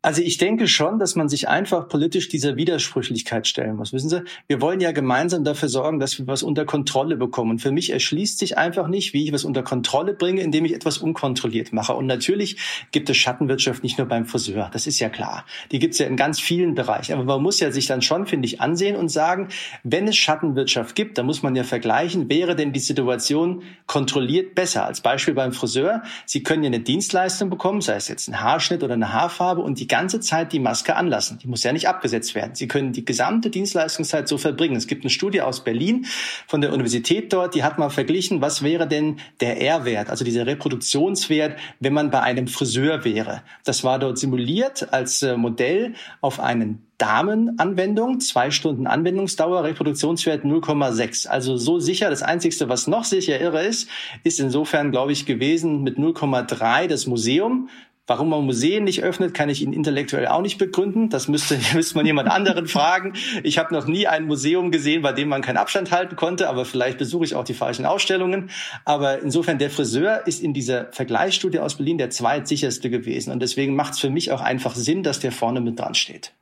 Also 0.01 0.22
ich 0.22 0.38
denke 0.38 0.67
schon, 0.67 1.00
dass 1.00 1.15
man 1.15 1.29
sich 1.29 1.48
einfach 1.48 1.88
politisch 1.88 2.27
dieser 2.27 2.58
Widersprüchlichkeit 2.58 3.48
stellen 3.48 3.77
muss. 3.77 3.93
Wissen 3.93 4.10
Sie, 4.10 4.24
wir 4.48 4.60
wollen 4.60 4.82
ja 4.82 4.91
gemeinsam 4.91 5.46
dafür 5.53 5.69
sorgen, 5.69 6.00
dass 6.00 6.17
wir 6.19 6.27
was 6.27 6.43
unter 6.43 6.65
Kontrolle 6.65 7.15
bekommen. 7.15 7.51
Und 7.51 7.60
für 7.60 7.72
mich 7.72 7.91
erschließt 7.91 8.39
sich 8.39 8.57
einfach 8.57 8.88
nicht, 8.88 9.13
wie 9.13 9.25
ich 9.25 9.33
was 9.33 9.45
unter 9.45 9.63
Kontrolle 9.63 10.13
bringe, 10.13 10.41
indem 10.41 10.65
ich 10.65 10.74
etwas 10.74 10.98
unkontrolliert 10.98 11.74
mache. 11.74 11.93
Und 11.93 12.07
natürlich 12.07 12.57
gibt 12.91 13.10
es 13.10 13.17
Schattenwirtschaft 13.17 13.83
nicht 13.83 13.98
nur 13.98 14.07
beim 14.07 14.25
Friseur. 14.25 14.69
Das 14.74 14.88
ist 14.88 15.00
ja 15.00 15.10
klar. 15.10 15.45
Die 15.72 15.79
gibt 15.79 15.93
es 15.93 16.00
ja 16.00 16.07
in 16.07 16.17
ganz 16.17 16.39
vielen 16.39 16.75
Bereichen. 16.75 17.13
Aber 17.13 17.24
man 17.24 17.41
muss 17.41 17.60
ja 17.60 17.72
sich 17.72 17.86
dann 17.86 18.01
schon, 18.01 18.25
finde 18.25 18.48
ich, 18.48 18.62
ansehen 18.62 18.95
und 18.95 19.10
sagen, 19.10 19.50
wenn 19.83 20.07
es 20.07 20.17
Schattenwirtschaft 20.17 20.95
gibt, 20.95 21.17
dann 21.17 21.25
muss 21.25 21.43
man 21.43 21.55
ja 21.55 21.63
vergleichen, 21.63 22.29
wäre 22.29 22.55
denn 22.55 22.74
die 22.74 22.79
Situation 22.79 23.63
kontrolliert 23.86 24.55
besser? 24.55 24.86
Als 24.86 25.01
Beispiel 25.01 25.33
beim 25.33 25.53
Friseur. 25.53 26.03
Sie 26.25 26.43
können 26.43 26.63
ja 26.63 26.67
eine 26.67 26.79
Dienstleistung 26.79 27.50
bekommen, 27.50 27.81
sei 27.81 27.95
es 27.95 28.07
jetzt 28.07 28.27
ein 28.27 28.41
Haarschnitt 28.41 28.83
oder 28.83 28.95
eine 28.95 29.13
Haarfarbe 29.13 29.62
und 29.62 29.79
die 29.79 29.88
ganze 29.88 30.19
Zeit 30.19 30.53
die 30.53 30.60
Maske 30.60 30.95
anlassen. 30.95 31.39
Die 31.39 31.48
muss 31.48 31.63
ja 31.63 31.72
nicht 31.72 31.88
abgesetzt 31.88 32.36
werden. 32.36 32.55
Sie 32.55 32.67
können 32.67 32.91
die 32.93 33.05
gesamte 33.05 33.50
Dienstleistungszeit 33.50 34.27
so 34.27 34.38
verbringen. 34.38 34.75
Es 34.75 34.88
gibt 34.88 35.03
eine 35.03 35.10
Studie 35.10 35.41
aus 35.45 35.63
Berlin 35.63 36.05
von 36.47 36.62
der 36.62 36.73
Universität 36.73 37.31
dort, 37.33 37.55
die 37.55 37.63
hat 37.63 37.77
mal 37.77 37.89
verglichen, 37.89 38.41
was 38.41 38.63
wäre 38.63 38.88
denn 38.88 39.17
der 39.39 39.62
R-Wert, 39.62 40.09
also 40.09 40.25
dieser 40.25 40.45
Reproduktionswert, 40.45 41.57
wenn 41.79 41.93
man 41.93 42.09
bei 42.12 42.21
einem 42.21 42.47
Friseur 42.47 43.03
wäre. 43.03 43.41
Das 43.63 43.83
war 43.83 44.00
dort 44.00 44.17
simuliert 44.17 44.93
als 44.93 45.21
äh, 45.21 45.38
Modell 45.38 45.93
auf 46.21 46.39
einen 46.39 46.85
Damenanwendung, 46.97 48.21
zwei 48.21 48.50
Stunden 48.50 48.88
Anwendungsdauer, 48.88 49.63
Reproduktionswert 49.63 50.45
0,6. 50.45 51.27
Also 51.27 51.57
so 51.57 51.79
sicher. 51.79 52.09
Das 52.09 52.23
Einzige, 52.23 52.69
was 52.69 52.88
noch 52.88 53.03
sicher 53.03 53.41
irre 53.41 53.65
ist, 53.65 53.89
ist 54.23 54.39
insofern, 54.39 54.91
glaube 54.91 55.12
ich, 55.12 55.25
gewesen 55.25 55.83
mit 55.83 55.97
0,3 55.97 56.88
das 56.88 57.07
Museum. 57.07 57.67
Warum 58.05 58.29
man 58.29 58.43
Museen 58.43 58.83
nicht 58.83 59.01
öffnet, 59.01 59.33
kann 59.33 59.48
ich 59.48 59.62
Ihnen 59.62 59.72
intellektuell 59.72 60.27
auch 60.27 60.41
nicht 60.41 60.57
begründen. 60.57 61.10
Das 61.10 61.29
müsste, 61.29 61.57
müsste 61.74 61.95
man 61.95 62.05
jemand 62.05 62.29
anderen 62.29 62.67
fragen. 62.67 63.13
Ich 63.43 63.57
habe 63.57 63.74
noch 63.74 63.88
nie 63.88 64.07
ein 64.07 64.25
Museum 64.25 64.72
gesehen, 64.72 65.01
bei 65.01 65.13
dem 65.13 65.29
man 65.29 65.41
keinen 65.41 65.55
Abstand 65.55 65.91
halten 65.91 66.17
konnte, 66.17 66.50
aber 66.50 66.65
vielleicht 66.65 66.98
besuche 66.98 67.24
ich 67.24 67.36
auch 67.36 67.45
die 67.45 67.53
falschen 67.53 67.86
Ausstellungen. 67.86 68.50
Aber 68.83 69.22
insofern, 69.22 69.57
der 69.57 69.69
Friseur 69.69 70.27
ist 70.27 70.41
in 70.41 70.53
dieser 70.53 70.91
Vergleichsstudie 70.91 71.60
aus 71.60 71.75
Berlin 71.75 71.98
der 71.98 72.10
zweitsicherste 72.10 72.89
gewesen. 72.89 73.31
Und 73.31 73.39
deswegen 73.39 73.74
macht 73.75 73.93
es 73.93 74.00
für 74.00 74.10
mich 74.10 74.33
auch 74.33 74.41
einfach 74.41 74.75
Sinn, 74.75 75.03
dass 75.03 75.22
der 75.22 75.31
vorne 75.31 75.62
mit 75.62 75.79
dran 75.79 75.95
steht. 75.95 76.33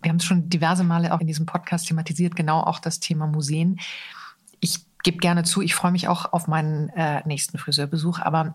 Wir 0.00 0.08
haben 0.08 0.16
es 0.16 0.24
schon 0.24 0.48
diverse 0.48 0.84
Male 0.84 1.12
auch 1.12 1.20
in 1.20 1.26
diesem 1.26 1.44
Podcast 1.44 1.86
thematisiert, 1.86 2.34
genau 2.34 2.60
auch 2.60 2.78
das 2.78 3.00
Thema 3.00 3.26
Museen. 3.26 3.78
Ich 4.60 4.80
gebe 5.02 5.18
gerne 5.18 5.42
zu, 5.44 5.60
ich 5.60 5.74
freue 5.74 5.92
mich 5.92 6.08
auch 6.08 6.32
auf 6.32 6.46
meinen 6.46 6.88
äh, 6.90 7.22
nächsten 7.26 7.58
Friseurbesuch, 7.58 8.20
aber 8.20 8.54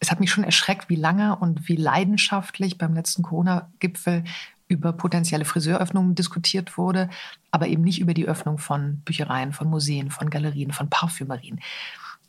es 0.00 0.10
hat 0.10 0.20
mich 0.20 0.30
schon 0.30 0.44
erschreckt, 0.44 0.88
wie 0.88 0.96
lange 0.96 1.36
und 1.36 1.68
wie 1.68 1.76
leidenschaftlich 1.76 2.78
beim 2.78 2.94
letzten 2.94 3.22
Corona-Gipfel 3.22 4.24
über 4.68 4.92
potenzielle 4.92 5.44
Friseuröffnungen 5.44 6.14
diskutiert 6.14 6.76
wurde, 6.76 7.08
aber 7.50 7.66
eben 7.68 7.82
nicht 7.82 8.00
über 8.00 8.14
die 8.14 8.26
Öffnung 8.26 8.58
von 8.58 8.98
Büchereien, 8.98 9.52
von 9.52 9.68
Museen, 9.68 10.10
von 10.10 10.30
Galerien, 10.30 10.72
von 10.72 10.90
Parfümerien. 10.90 11.60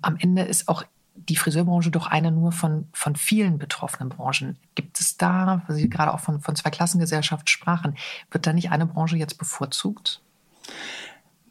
Am 0.01 0.15
Ende 0.17 0.43
ist 0.43 0.69
auch 0.69 0.83
die 1.15 1.35
Friseurbranche 1.35 1.91
doch 1.91 2.07
eine 2.07 2.31
nur 2.31 2.53
von, 2.53 2.88
von 2.93 3.17
vielen 3.17 3.57
betroffenen 3.57 4.09
Branchen. 4.09 4.57
Gibt 4.75 4.99
es 5.01 5.17
da, 5.17 5.61
weil 5.67 5.75
Sie 5.75 5.89
gerade 5.89 6.13
auch 6.13 6.21
von, 6.21 6.39
von 6.39 6.55
Zweiklassengesellschaft 6.55 7.49
sprachen, 7.49 7.97
wird 8.31 8.47
da 8.47 8.53
nicht 8.53 8.71
eine 8.71 8.85
Branche 8.85 9.17
jetzt 9.17 9.38
bevorzugt? 9.38 10.21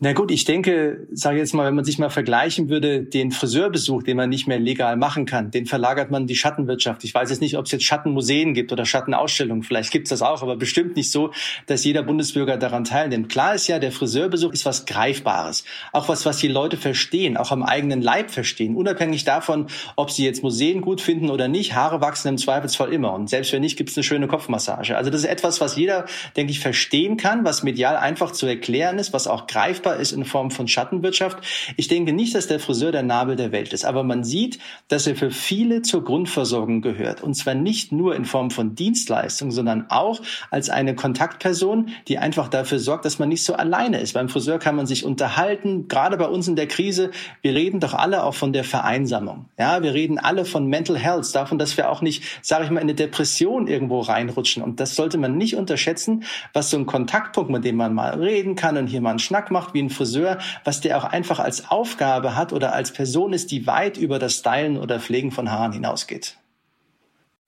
Na 0.00 0.12
gut, 0.12 0.31
ich 0.31 0.45
denke, 0.45 1.09
sage 1.11 1.38
jetzt 1.38 1.55
mal, 1.55 1.67
wenn 1.67 1.75
man 1.75 1.85
sich 1.85 1.99
mal 1.99 2.09
vergleichen 2.09 2.69
würde, 2.69 3.02
den 3.02 3.33
Friseurbesuch, 3.33 4.05
den 4.05 4.17
man 4.17 4.28
nicht 4.28 4.47
mehr 4.47 4.61
legal 4.61 4.97
machen 4.97 5.26
kann, 5.26 5.50
den 5.50 5.67
verlagert 5.67 6.12
man 6.12 6.23
in 6.23 6.28
die 6.28 6.37
Schattenwirtschaft. 6.37 7.02
Ich 7.02 7.12
weiß 7.12 7.31
jetzt 7.31 7.40
nicht, 7.40 7.59
ob 7.59 7.67
es 7.67 7.73
jetzt 7.73 7.83
Schattenmuseen 7.83 8.55
gibt 8.55 8.71
oder 8.71 8.87
Schattenausstellungen. 8.87 9.64
Vielleicht 9.64 9.90
gibt 9.90 10.07
es 10.07 10.11
das 10.11 10.23
auch, 10.23 10.40
aber 10.40 10.55
bestimmt 10.55 10.95
nicht 10.95 11.11
so, 11.11 11.33
dass 11.67 11.85
jeder 11.85 12.05
Bundesbürger 12.05 12.59
daran 12.59 12.85
teilnimmt. 12.85 13.28
Klar 13.28 13.57
ist 13.57 13.67
ja, 13.67 13.81
der 13.81 13.90
Friseurbesuch 13.90 14.52
ist 14.52 14.64
was 14.64 14.87
Greifbares. 14.87 15.64
Auch 15.90 16.09
was, 16.09 16.25
was 16.25 16.38
die 16.38 16.47
Leute 16.47 16.76
verstehen, 16.76 17.37
auch 17.37 17.50
am 17.50 17.64
eigenen 17.64 18.00
Leib 18.00 18.31
verstehen. 18.31 18.76
Unabhängig 18.76 19.25
davon, 19.25 19.67
ob 19.97 20.12
sie 20.12 20.25
jetzt 20.25 20.45
Museen 20.45 20.81
gut 20.81 21.00
finden 21.00 21.28
oder 21.28 21.49
nicht. 21.49 21.75
Haare 21.75 22.00
wachsen 22.00 22.28
im 22.28 22.38
Zweifelsfall 22.38 22.93
immer. 22.93 23.14
Und 23.14 23.28
selbst 23.28 23.52
wenn 23.52 23.62
nicht, 23.62 23.76
gibt 23.76 23.90
es 23.90 23.97
eine 23.97 24.05
schöne 24.05 24.28
Kopfmassage. 24.28 24.97
Also 24.97 25.11
das 25.11 25.23
ist 25.23 25.28
etwas, 25.28 25.61
was 25.61 25.75
jeder, 25.75 26.07
denke 26.37 26.52
ich, 26.52 26.61
verstehen 26.61 27.17
kann, 27.17 27.45
was 27.45 27.64
medial 27.64 27.97
einfach 27.97 28.31
zu 28.31 28.47
erklären 28.47 29.00
ist, 29.00 29.12
was 29.12 29.26
auch 29.26 29.49
greifbar 29.49 29.88
greifbar 29.88 30.00
ist 30.00 30.12
in 30.12 30.25
Form 30.25 30.50
von 30.50 30.68
Schattenwirtschaft. 30.68 31.38
Ich 31.76 31.88
denke 31.88 32.12
nicht, 32.12 32.35
dass 32.35 32.47
der 32.47 32.61
Friseur 32.61 32.92
der 32.92 33.02
Nabel 33.02 33.37
der 33.37 33.52
Welt 33.52 33.73
ist, 33.73 33.85
aber 33.85 34.02
man 34.02 34.25
sieht, 34.25 34.59
dass 34.88 35.07
er 35.07 35.16
für 35.16 35.30
viele 35.30 35.83
zur 35.83 36.04
Grundversorgung 36.04 36.83
gehört. 36.83 37.23
Und 37.23 37.35
zwar 37.35 37.54
nicht 37.54 37.92
nur 37.92 38.14
in 38.14 38.25
Form 38.25 38.50
von 38.50 38.75
Dienstleistungen, 38.75 39.52
sondern 39.52 39.87
auch 39.90 40.21
als 40.50 40.71
eine 40.71 40.95
Kontaktperson, 40.95 41.90
die 42.09 42.18
einfach 42.18 42.49
dafür 42.49 42.78
sorgt, 42.78 43.04
dass 43.04 43.18
man 43.18 43.28
nicht 43.28 43.45
so 43.45 43.54
alleine 43.54 44.00
ist. 44.00 44.14
Beim 44.14 44.28
Friseur 44.28 44.59
kann 44.59 44.76
man 44.76 44.87
sich 44.87 45.04
unterhalten, 45.04 45.88
gerade 45.88 46.16
bei 46.16 46.26
uns 46.26 46.49
in 46.49 46.57
der 46.57 46.68
Krise. 46.68 47.11
Wir 47.42 47.54
reden 47.54 47.80
doch 47.80 47.95
alle 47.95 48.25
auch 48.25 48.35
von 48.35 48.52
der 48.52 48.64
Vereinsamung. 48.64 49.47
Ja, 49.59 49.83
wir 49.83 49.95
reden 49.95 50.18
alle 50.18 50.45
von 50.45 50.66
Mental 50.66 50.99
Health, 50.99 51.35
davon, 51.35 51.59
dass 51.59 51.76
wir 51.76 51.90
auch 51.90 52.02
nicht, 52.02 52.25
sage 52.42 52.64
ich 52.64 52.71
mal, 52.71 52.80
in 52.80 52.85
eine 52.85 52.95
Depression 52.95 53.66
irgendwo 53.66 54.00
reinrutschen. 54.00 54.62
Und 54.62 54.80
das 54.80 54.95
sollte 54.95 55.18
man 55.18 55.37
nicht 55.37 55.57
unterschätzen, 55.57 56.25
was 56.52 56.71
so 56.71 56.76
ein 56.76 56.87
Kontaktpunkt, 56.87 57.50
mit 57.50 57.64
dem 57.64 57.76
man 57.76 57.95
mal 57.95 58.14
reden 58.14 58.54
kann 58.54 58.76
und 58.76 58.87
hier 58.87 59.00
mal 59.00 59.11
einen 59.11 59.18
Schnack 59.18 59.50
macht, 59.50 59.75
wie 59.78 59.82
ein 59.82 59.90
Friseur, 59.90 60.38
was 60.64 60.80
der 60.80 60.99
auch 60.99 61.04
einfach 61.04 61.38
als 61.38 61.70
Aufgabe 61.70 62.35
hat 62.35 62.52
oder 62.52 62.75
als 62.75 62.92
Person 62.92 63.32
ist, 63.32 63.50
die 63.52 63.66
weit 63.66 63.97
über 63.97 64.18
das 64.18 64.35
Stylen 64.35 64.76
oder 64.76 64.99
Pflegen 64.99 65.30
von 65.30 65.50
Haaren 65.50 65.73
hinausgeht. 65.73 66.37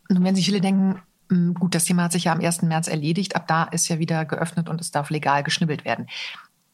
Nun 0.08 0.24
werden 0.24 0.36
sich 0.36 0.46
viele 0.46 0.60
denken, 0.60 1.02
hm, 1.28 1.54
gut, 1.54 1.74
das 1.74 1.84
Thema 1.84 2.04
hat 2.04 2.12
sich 2.12 2.24
ja 2.24 2.32
am 2.32 2.40
1. 2.40 2.62
März 2.62 2.88
erledigt, 2.88 3.36
ab 3.36 3.46
da 3.48 3.64
ist 3.64 3.88
ja 3.88 3.98
wieder 3.98 4.24
geöffnet 4.24 4.68
und 4.68 4.80
es 4.80 4.90
darf 4.90 5.10
legal 5.10 5.42
geschnibbelt 5.42 5.84
werden. 5.84 6.06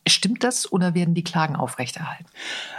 Stimmt 0.08 0.44
das 0.44 0.70
oder 0.70 0.94
werden 0.94 1.14
die 1.14 1.24
Klagen 1.24 1.56
aufrechterhalten? 1.56 2.26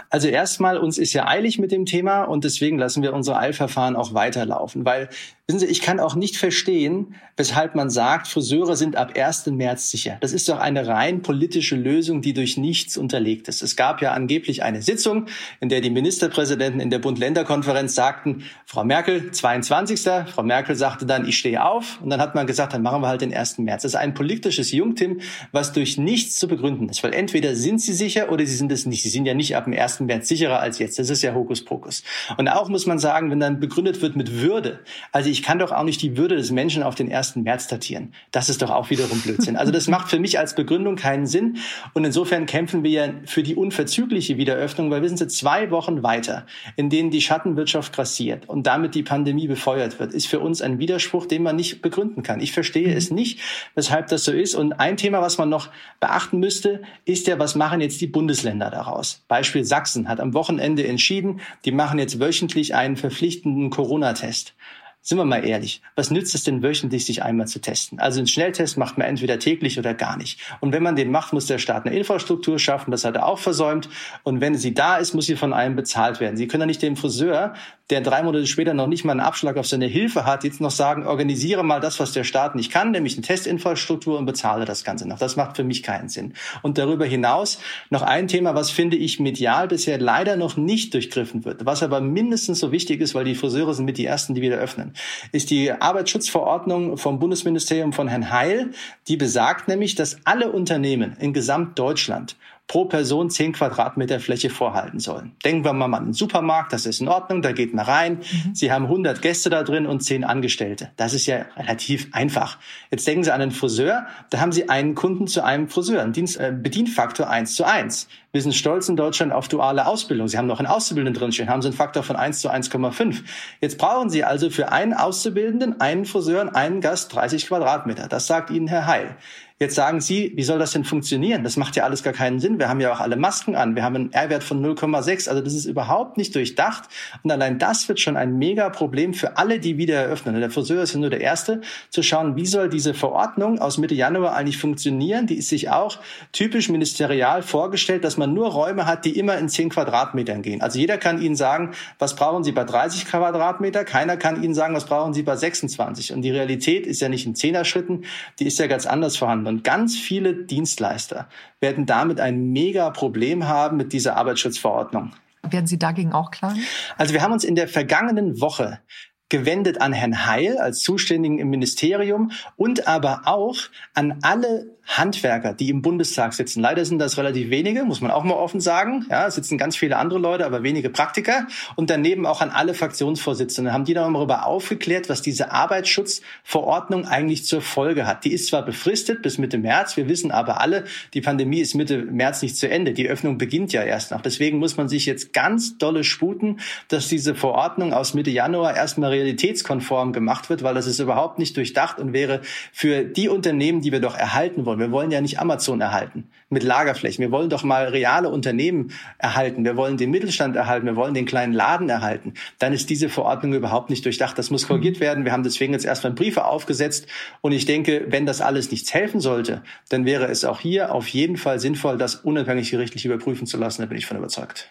Also 0.08 0.28
erstmal, 0.28 0.78
uns 0.78 0.96
ist 0.96 1.12
ja 1.12 1.26
eilig 1.26 1.58
mit 1.58 1.72
dem 1.72 1.84
Thema 1.84 2.22
und 2.22 2.44
deswegen 2.44 2.78
lassen 2.78 3.02
wir 3.02 3.12
unsere 3.12 3.38
Eilverfahren 3.38 3.96
auch 3.96 4.14
weiterlaufen, 4.14 4.86
weil 4.86 5.10
Wissen 5.50 5.60
Sie, 5.60 5.66
ich 5.66 5.80
kann 5.80 5.98
auch 5.98 6.14
nicht 6.14 6.36
verstehen, 6.36 7.14
weshalb 7.38 7.74
man 7.74 7.88
sagt, 7.88 8.28
Friseure 8.28 8.76
sind 8.76 8.96
ab 8.96 9.16
1. 9.16 9.46
März 9.46 9.90
sicher. 9.90 10.18
Das 10.20 10.34
ist 10.34 10.46
doch 10.50 10.58
eine 10.58 10.86
rein 10.86 11.22
politische 11.22 11.74
Lösung, 11.74 12.20
die 12.20 12.34
durch 12.34 12.58
nichts 12.58 12.98
unterlegt 12.98 13.48
ist. 13.48 13.62
Es 13.62 13.74
gab 13.74 14.02
ja 14.02 14.12
angeblich 14.12 14.62
eine 14.62 14.82
Sitzung, 14.82 15.24
in 15.60 15.70
der 15.70 15.80
die 15.80 15.88
Ministerpräsidenten 15.88 16.80
in 16.80 16.90
der 16.90 16.98
Bund-Länder-Konferenz 16.98 17.94
sagten, 17.94 18.44
Frau 18.66 18.84
Merkel, 18.84 19.30
22. 19.30 19.98
Frau 20.26 20.42
Merkel 20.42 20.76
sagte 20.76 21.06
dann, 21.06 21.26
ich 21.26 21.38
stehe 21.38 21.64
auf. 21.64 21.98
Und 22.02 22.10
dann 22.10 22.20
hat 22.20 22.34
man 22.34 22.46
gesagt, 22.46 22.74
dann 22.74 22.82
machen 22.82 23.00
wir 23.00 23.08
halt 23.08 23.22
den 23.22 23.32
1. 23.32 23.56
März. 23.56 23.84
Das 23.84 23.92
ist 23.92 23.98
ein 23.98 24.12
politisches 24.12 24.70
Jungtim, 24.72 25.22
was 25.52 25.72
durch 25.72 25.96
nichts 25.96 26.38
zu 26.38 26.46
begründen 26.46 26.90
ist. 26.90 27.02
Weil 27.02 27.14
entweder 27.14 27.54
sind 27.54 27.80
sie 27.80 27.94
sicher 27.94 28.30
oder 28.30 28.44
sie 28.44 28.54
sind 28.54 28.70
es 28.70 28.84
nicht. 28.84 29.02
Sie 29.02 29.08
sind 29.08 29.24
ja 29.24 29.32
nicht 29.32 29.56
ab 29.56 29.64
dem 29.64 29.72
1. 29.72 30.00
März 30.00 30.28
sicherer 30.28 30.60
als 30.60 30.78
jetzt. 30.78 30.98
Das 30.98 31.08
ist 31.08 31.22
ja 31.22 31.32
Hokuspokus. 31.32 32.02
Und 32.36 32.48
auch 32.48 32.68
muss 32.68 32.84
man 32.84 32.98
sagen, 32.98 33.30
wenn 33.30 33.40
dann 33.40 33.60
begründet 33.60 34.02
wird 34.02 34.14
mit 34.14 34.42
Würde. 34.42 34.80
Also 35.10 35.30
ich 35.30 35.37
ich 35.38 35.44
kann 35.44 35.60
doch 35.60 35.70
auch 35.70 35.84
nicht 35.84 36.02
die 36.02 36.16
Würde 36.16 36.34
des 36.34 36.50
Menschen 36.50 36.82
auf 36.82 36.96
den 36.96 37.12
1. 37.12 37.36
März 37.36 37.68
datieren. 37.68 38.12
Das 38.32 38.48
ist 38.48 38.60
doch 38.60 38.70
auch 38.70 38.90
wiederum 38.90 39.20
Blödsinn. 39.20 39.56
Also 39.56 39.70
das 39.70 39.86
macht 39.86 40.10
für 40.10 40.18
mich 40.18 40.36
als 40.36 40.56
Begründung 40.56 40.96
keinen 40.96 41.28
Sinn. 41.28 41.58
Und 41.94 42.04
insofern 42.04 42.46
kämpfen 42.46 42.82
wir 42.82 42.90
ja 42.90 43.08
für 43.24 43.44
die 43.44 43.54
unverzügliche 43.54 44.36
Wiederöffnung, 44.36 44.90
weil 44.90 45.00
wir 45.00 45.08
sind 45.08 45.20
jetzt 45.20 45.38
zwei 45.38 45.70
Wochen 45.70 46.02
weiter, 46.02 46.44
in 46.74 46.90
denen 46.90 47.12
die 47.12 47.20
Schattenwirtschaft 47.20 47.92
grassiert 47.92 48.48
und 48.48 48.66
damit 48.66 48.96
die 48.96 49.04
Pandemie 49.04 49.46
befeuert 49.46 50.00
wird, 50.00 50.12
ist 50.12 50.26
für 50.26 50.40
uns 50.40 50.60
ein 50.60 50.80
Widerspruch, 50.80 51.26
den 51.26 51.44
man 51.44 51.54
nicht 51.54 51.82
begründen 51.82 52.24
kann. 52.24 52.40
Ich 52.40 52.50
verstehe 52.50 52.92
es 52.92 53.12
nicht, 53.12 53.38
weshalb 53.76 54.08
das 54.08 54.24
so 54.24 54.32
ist. 54.32 54.56
Und 54.56 54.72
ein 54.72 54.96
Thema, 54.96 55.22
was 55.22 55.38
man 55.38 55.48
noch 55.48 55.68
beachten 56.00 56.40
müsste, 56.40 56.82
ist 57.04 57.28
ja, 57.28 57.38
was 57.38 57.54
machen 57.54 57.80
jetzt 57.80 58.00
die 58.00 58.08
Bundesländer 58.08 58.70
daraus? 58.70 59.22
Beispiel 59.28 59.64
Sachsen 59.64 60.08
hat 60.08 60.18
am 60.18 60.34
Wochenende 60.34 60.84
entschieden, 60.84 61.40
die 61.64 61.70
machen 61.70 62.00
jetzt 62.00 62.18
wöchentlich 62.18 62.74
einen 62.74 62.96
verpflichtenden 62.96 63.70
Corona-Test 63.70 64.54
sind 65.00 65.16
wir 65.16 65.24
mal 65.24 65.44
ehrlich, 65.44 65.80
was 65.94 66.10
nützt 66.10 66.34
es 66.34 66.44
denn 66.44 66.62
wöchentlich, 66.62 67.06
sich 67.06 67.22
einmal 67.22 67.46
zu 67.46 67.60
testen? 67.60 67.98
Also 67.98 68.20
einen 68.20 68.26
Schnelltest 68.26 68.76
macht 68.76 68.98
man 68.98 69.06
entweder 69.06 69.38
täglich 69.38 69.78
oder 69.78 69.94
gar 69.94 70.16
nicht. 70.16 70.40
Und 70.60 70.72
wenn 70.72 70.82
man 70.82 70.96
den 70.96 71.10
macht, 71.10 71.32
muss 71.32 71.46
der 71.46 71.58
Staat 71.58 71.86
eine 71.86 71.96
Infrastruktur 71.96 72.58
schaffen, 72.58 72.90
das 72.90 73.04
hat 73.04 73.16
er 73.16 73.26
auch 73.26 73.38
versäumt. 73.38 73.88
Und 74.22 74.40
wenn 74.40 74.54
sie 74.54 74.74
da 74.74 74.96
ist, 74.96 75.14
muss 75.14 75.26
sie 75.26 75.36
von 75.36 75.52
einem 75.52 75.76
bezahlt 75.76 76.20
werden. 76.20 76.36
Sie 76.36 76.46
können 76.46 76.62
ja 76.62 76.66
nicht 76.66 76.82
dem 76.82 76.96
Friseur, 76.96 77.54
der 77.90 78.00
drei 78.00 78.22
Monate 78.22 78.46
später 78.46 78.74
noch 78.74 78.86
nicht 78.86 79.04
mal 79.04 79.12
einen 79.12 79.20
Abschlag 79.20 79.56
auf 79.56 79.66
seine 79.66 79.86
Hilfe 79.86 80.26
hat, 80.26 80.44
jetzt 80.44 80.60
noch 80.60 80.70
sagen, 80.70 81.06
organisiere 81.06 81.64
mal 81.64 81.80
das, 81.80 81.98
was 82.00 82.12
der 82.12 82.24
Staat 82.24 82.54
nicht 82.54 82.70
kann, 82.70 82.90
nämlich 82.90 83.14
eine 83.14 83.22
Testinfrastruktur 83.22 84.18
und 84.18 84.26
bezahle 84.26 84.64
das 84.64 84.84
Ganze 84.84 85.08
noch. 85.08 85.18
Das 85.18 85.36
macht 85.36 85.56
für 85.56 85.64
mich 85.64 85.82
keinen 85.82 86.08
Sinn. 86.08 86.34
Und 86.62 86.78
darüber 86.78 87.06
hinaus 87.06 87.58
noch 87.90 88.02
ein 88.02 88.28
Thema, 88.28 88.54
was 88.54 88.70
finde 88.70 88.96
ich 88.96 89.20
medial 89.20 89.68
bisher 89.68 89.98
leider 89.98 90.36
noch 90.36 90.56
nicht 90.56 90.92
durchgriffen 90.94 91.44
wird, 91.44 91.64
was 91.64 91.82
aber 91.82 92.00
mindestens 92.00 92.58
so 92.58 92.72
wichtig 92.72 93.00
ist, 93.00 93.14
weil 93.14 93.24
die 93.24 93.34
Friseure 93.34 93.72
sind 93.72 93.84
mit 93.84 93.98
die 93.98 94.06
ersten, 94.06 94.34
die 94.34 94.42
wieder 94.42 94.56
öffnen 94.56 94.92
ist 95.32 95.50
die 95.50 95.70
Arbeitsschutzverordnung 95.70 96.96
vom 96.96 97.18
Bundesministerium 97.18 97.92
von 97.92 98.08
Herrn 98.08 98.30
Heil. 98.30 98.70
Die 99.06 99.16
besagt 99.16 99.68
nämlich, 99.68 99.94
dass 99.94 100.18
alle 100.24 100.50
Unternehmen 100.50 101.16
in 101.18 101.32
Gesamtdeutschland 101.32 102.36
pro 102.68 102.84
Person 102.84 103.30
zehn 103.30 103.52
Quadratmeter 103.52 104.20
Fläche 104.20 104.50
vorhalten 104.50 105.00
sollen. 105.00 105.32
Denken 105.42 105.64
wir 105.64 105.72
mal 105.72 105.86
an 105.86 105.94
einen 105.94 106.12
Supermarkt, 106.12 106.74
das 106.74 106.84
ist 106.84 107.00
in 107.00 107.08
Ordnung, 107.08 107.40
da 107.40 107.52
geht 107.52 107.72
man 107.72 107.86
rein. 107.86 108.18
Mhm. 108.18 108.54
Sie 108.54 108.70
haben 108.70 108.84
100 108.84 109.22
Gäste 109.22 109.48
da 109.48 109.62
drin 109.62 109.86
und 109.86 110.00
zehn 110.00 110.22
Angestellte. 110.22 110.90
Das 110.96 111.14
ist 111.14 111.26
ja 111.26 111.46
relativ 111.56 112.08
einfach. 112.12 112.58
Jetzt 112.90 113.06
denken 113.06 113.24
Sie 113.24 113.32
an 113.32 113.40
einen 113.40 113.52
Friseur, 113.52 114.06
da 114.30 114.40
haben 114.40 114.52
Sie 114.52 114.68
einen 114.68 114.94
Kunden 114.94 115.26
zu 115.26 115.42
einem 115.42 115.68
Friseur, 115.68 116.02
einen 116.02 116.12
Dienst, 116.12 116.36
äh, 116.36 116.52
Bedienfaktor 116.54 117.30
eins 117.30 117.54
zu 117.56 117.64
eins. 117.64 118.06
Wir 118.30 118.42
sind 118.42 118.54
stolz 118.54 118.90
in 118.90 118.96
Deutschland 118.96 119.32
auf 119.32 119.48
duale 119.48 119.86
Ausbildung. 119.86 120.28
Sie 120.28 120.36
haben 120.36 120.46
noch 120.46 120.58
einen 120.58 120.68
Auszubildenden 120.68 121.18
drinstehen, 121.18 121.48
haben 121.48 121.62
Sie 121.62 121.68
einen 121.68 121.76
Faktor 121.76 122.02
von 122.02 122.14
1 122.14 122.42
zu 122.42 122.50
1,5. 122.50 123.22
Jetzt 123.62 123.78
brauchen 123.78 124.10
Sie 124.10 124.22
also 124.22 124.50
für 124.50 124.70
einen 124.70 124.92
Auszubildenden, 124.92 125.80
einen 125.80 126.04
Friseur, 126.04 126.54
einen 126.54 126.82
Gast 126.82 127.14
30 127.14 127.46
Quadratmeter. 127.46 128.06
Das 128.06 128.26
sagt 128.26 128.50
Ihnen 128.50 128.68
Herr 128.68 128.86
Heil. 128.86 129.16
Jetzt 129.60 129.74
sagen 129.74 130.00
Sie, 130.00 130.32
wie 130.36 130.44
soll 130.44 130.60
das 130.60 130.70
denn 130.70 130.84
funktionieren? 130.84 131.42
Das 131.42 131.56
macht 131.56 131.74
ja 131.74 131.82
alles 131.82 132.04
gar 132.04 132.12
keinen 132.12 132.38
Sinn. 132.38 132.60
Wir 132.60 132.68
haben 132.68 132.78
ja 132.78 132.92
auch 132.92 133.00
alle 133.00 133.16
Masken 133.16 133.56
an. 133.56 133.74
Wir 133.74 133.82
haben 133.82 133.96
einen 133.96 134.12
R-Wert 134.12 134.44
von 134.44 134.64
0,6. 134.64 135.28
Also 135.28 135.42
das 135.42 135.52
ist 135.52 135.64
überhaupt 135.64 136.16
nicht 136.16 136.32
durchdacht. 136.36 136.84
Und 137.24 137.32
allein 137.32 137.58
das 137.58 137.88
wird 137.88 137.98
schon 137.98 138.16
ein 138.16 138.38
mega 138.38 138.70
Problem 138.70 139.14
für 139.14 139.36
alle, 139.36 139.58
die 139.58 139.76
wieder 139.76 139.96
eröffnen. 139.96 140.38
Der 140.38 140.52
Friseur 140.52 140.84
ist 140.84 140.94
ja 140.94 141.00
nur 141.00 141.10
der 141.10 141.22
Erste, 141.22 141.60
zu 141.90 142.04
schauen, 142.04 142.36
wie 142.36 142.46
soll 142.46 142.68
diese 142.68 142.94
Verordnung 142.94 143.58
aus 143.58 143.78
Mitte 143.78 143.96
Januar 143.96 144.36
eigentlich 144.36 144.58
funktionieren. 144.58 145.26
Die 145.26 145.34
ist 145.34 145.48
sich 145.48 145.70
auch 145.70 145.98
typisch 146.30 146.68
ministerial 146.68 147.42
vorgestellt, 147.42 148.04
dass 148.04 148.16
man 148.16 148.32
nur 148.32 148.52
Räume 148.52 148.86
hat, 148.86 149.04
die 149.04 149.18
immer 149.18 149.38
in 149.38 149.48
10 149.48 149.70
Quadratmetern 149.70 150.42
gehen. 150.42 150.62
Also 150.62 150.78
jeder 150.78 150.98
kann 150.98 151.20
Ihnen 151.20 151.34
sagen, 151.34 151.72
was 151.98 152.14
brauchen 152.14 152.44
Sie 152.44 152.52
bei 152.52 152.62
30 152.62 153.06
Quadratmeter? 153.06 153.84
Keiner 153.84 154.16
kann 154.16 154.40
Ihnen 154.40 154.54
sagen, 154.54 154.76
was 154.76 154.86
brauchen 154.86 155.14
Sie 155.14 155.24
bei 155.24 155.34
26. 155.34 156.12
Und 156.12 156.22
die 156.22 156.30
Realität 156.30 156.86
ist 156.86 157.00
ja 157.00 157.08
nicht 157.08 157.26
in 157.26 157.34
Zehner-Schritten, 157.34 158.04
die 158.38 158.46
ist 158.46 158.60
ja 158.60 158.68
ganz 158.68 158.86
anders 158.86 159.16
vorhanden. 159.16 159.47
Und 159.48 159.64
ganz 159.64 159.96
viele 159.96 160.34
Dienstleister 160.34 161.28
werden 161.60 161.86
damit 161.86 162.20
ein 162.20 162.52
mega 162.52 162.90
Problem 162.90 163.48
haben 163.48 163.76
mit 163.76 163.92
dieser 163.92 164.16
Arbeitsschutzverordnung. 164.16 165.12
Werden 165.42 165.66
Sie 165.66 165.78
dagegen 165.78 166.12
auch 166.12 166.30
klagen? 166.30 166.60
Also 166.96 167.14
wir 167.14 167.22
haben 167.22 167.32
uns 167.32 167.44
in 167.44 167.54
der 167.54 167.68
vergangenen 167.68 168.40
Woche 168.40 168.80
gewendet 169.28 169.80
an 169.80 169.92
Herrn 169.92 170.26
Heil 170.26 170.58
als 170.58 170.82
Zuständigen 170.82 171.38
im 171.38 171.50
Ministerium 171.50 172.30
und 172.56 172.86
aber 172.86 173.22
auch 173.24 173.56
an 173.94 174.18
alle 174.22 174.77
Handwerker, 174.88 175.52
die 175.52 175.68
im 175.68 175.82
Bundestag 175.82 176.32
sitzen. 176.32 176.60
Leider 176.60 176.84
sind 176.84 176.98
das 176.98 177.18
relativ 177.18 177.50
wenige, 177.50 177.84
muss 177.84 178.00
man 178.00 178.10
auch 178.10 178.24
mal 178.24 178.34
offen 178.34 178.60
sagen. 178.60 179.06
Ja, 179.10 179.30
sitzen 179.30 179.58
ganz 179.58 179.76
viele 179.76 179.96
andere 179.98 180.18
Leute, 180.18 180.46
aber 180.46 180.62
wenige 180.62 180.88
Praktiker. 180.88 181.46
Und 181.76 181.90
daneben 181.90 182.24
auch 182.26 182.40
an 182.40 182.50
alle 182.50 182.72
Fraktionsvorsitzenden. 182.72 183.72
Haben 183.72 183.84
die 183.84 183.94
mal 183.94 184.12
darüber 184.12 184.46
aufgeklärt, 184.46 185.08
was 185.08 185.20
diese 185.20 185.52
Arbeitsschutzverordnung 185.52 187.06
eigentlich 187.06 187.44
zur 187.44 187.60
Folge 187.60 188.06
hat. 188.06 188.24
Die 188.24 188.32
ist 188.32 188.48
zwar 188.48 188.64
befristet 188.64 189.22
bis 189.22 189.36
Mitte 189.36 189.58
März, 189.58 189.96
wir 189.96 190.08
wissen 190.08 190.30
aber 190.30 190.60
alle, 190.60 190.84
die 191.12 191.20
Pandemie 191.20 191.60
ist 191.60 191.74
Mitte 191.74 191.98
März 191.98 192.42
nicht 192.42 192.56
zu 192.56 192.68
Ende. 192.68 192.94
Die 192.94 193.08
Öffnung 193.08 193.36
beginnt 193.36 193.72
ja 193.72 193.82
erst 193.82 194.10
noch. 194.10 194.22
Deswegen 194.22 194.58
muss 194.58 194.76
man 194.76 194.88
sich 194.88 195.04
jetzt 195.04 195.32
ganz 195.34 195.76
dolle 195.76 196.02
sputen, 196.02 196.60
dass 196.88 197.08
diese 197.08 197.34
Verordnung 197.34 197.92
aus 197.92 198.14
Mitte 198.14 198.30
Januar 198.30 198.74
erstmal 198.74 199.10
realitätskonform 199.10 200.12
gemacht 200.12 200.48
wird, 200.48 200.62
weil 200.62 200.74
das 200.74 200.86
ist 200.86 200.98
überhaupt 200.98 201.38
nicht 201.38 201.56
durchdacht 201.56 201.98
und 201.98 202.14
wäre 202.14 202.40
für 202.72 203.04
die 203.04 203.28
Unternehmen, 203.28 203.82
die 203.82 203.92
wir 203.92 204.00
doch 204.00 204.16
erhalten 204.16 204.64
wollen. 204.64 204.77
Wir 204.78 204.90
wollen 204.90 205.10
ja 205.10 205.20
nicht 205.20 205.40
Amazon 205.40 205.80
erhalten 205.80 206.30
mit 206.48 206.62
Lagerflächen. 206.62 207.22
Wir 207.22 207.30
wollen 207.30 207.50
doch 207.50 207.62
mal 207.62 207.88
reale 207.88 208.28
Unternehmen 208.28 208.92
erhalten. 209.18 209.64
Wir 209.64 209.76
wollen 209.76 209.96
den 209.96 210.10
Mittelstand 210.10 210.56
erhalten. 210.56 210.86
Wir 210.86 210.96
wollen 210.96 211.14
den 211.14 211.26
kleinen 211.26 211.52
Laden 211.52 211.88
erhalten. 211.88 212.34
Dann 212.58 212.72
ist 212.72 212.90
diese 212.90 213.08
Verordnung 213.08 213.54
überhaupt 213.54 213.90
nicht 213.90 214.04
durchdacht. 214.04 214.38
Das 214.38 214.50
muss 214.50 214.66
korrigiert 214.68 215.00
werden. 215.00 215.24
Wir 215.24 215.32
haben 215.32 215.42
deswegen 215.42 215.72
jetzt 215.72 215.84
erstmal 215.84 216.12
Briefe 216.12 216.44
aufgesetzt. 216.44 217.06
Und 217.40 217.52
ich 217.52 217.64
denke, 217.64 218.06
wenn 218.08 218.26
das 218.26 218.40
alles 218.40 218.70
nichts 218.70 218.94
helfen 218.94 219.20
sollte, 219.20 219.62
dann 219.88 220.04
wäre 220.04 220.26
es 220.26 220.44
auch 220.44 220.60
hier 220.60 220.94
auf 220.94 221.08
jeden 221.08 221.36
Fall 221.36 221.60
sinnvoll, 221.60 221.98
das 221.98 222.16
unabhängig 222.16 222.70
gerichtlich 222.70 223.04
überprüfen 223.04 223.46
zu 223.46 223.58
lassen. 223.58 223.82
Da 223.82 223.86
bin 223.86 223.98
ich 223.98 224.06
von 224.06 224.16
überzeugt 224.16 224.70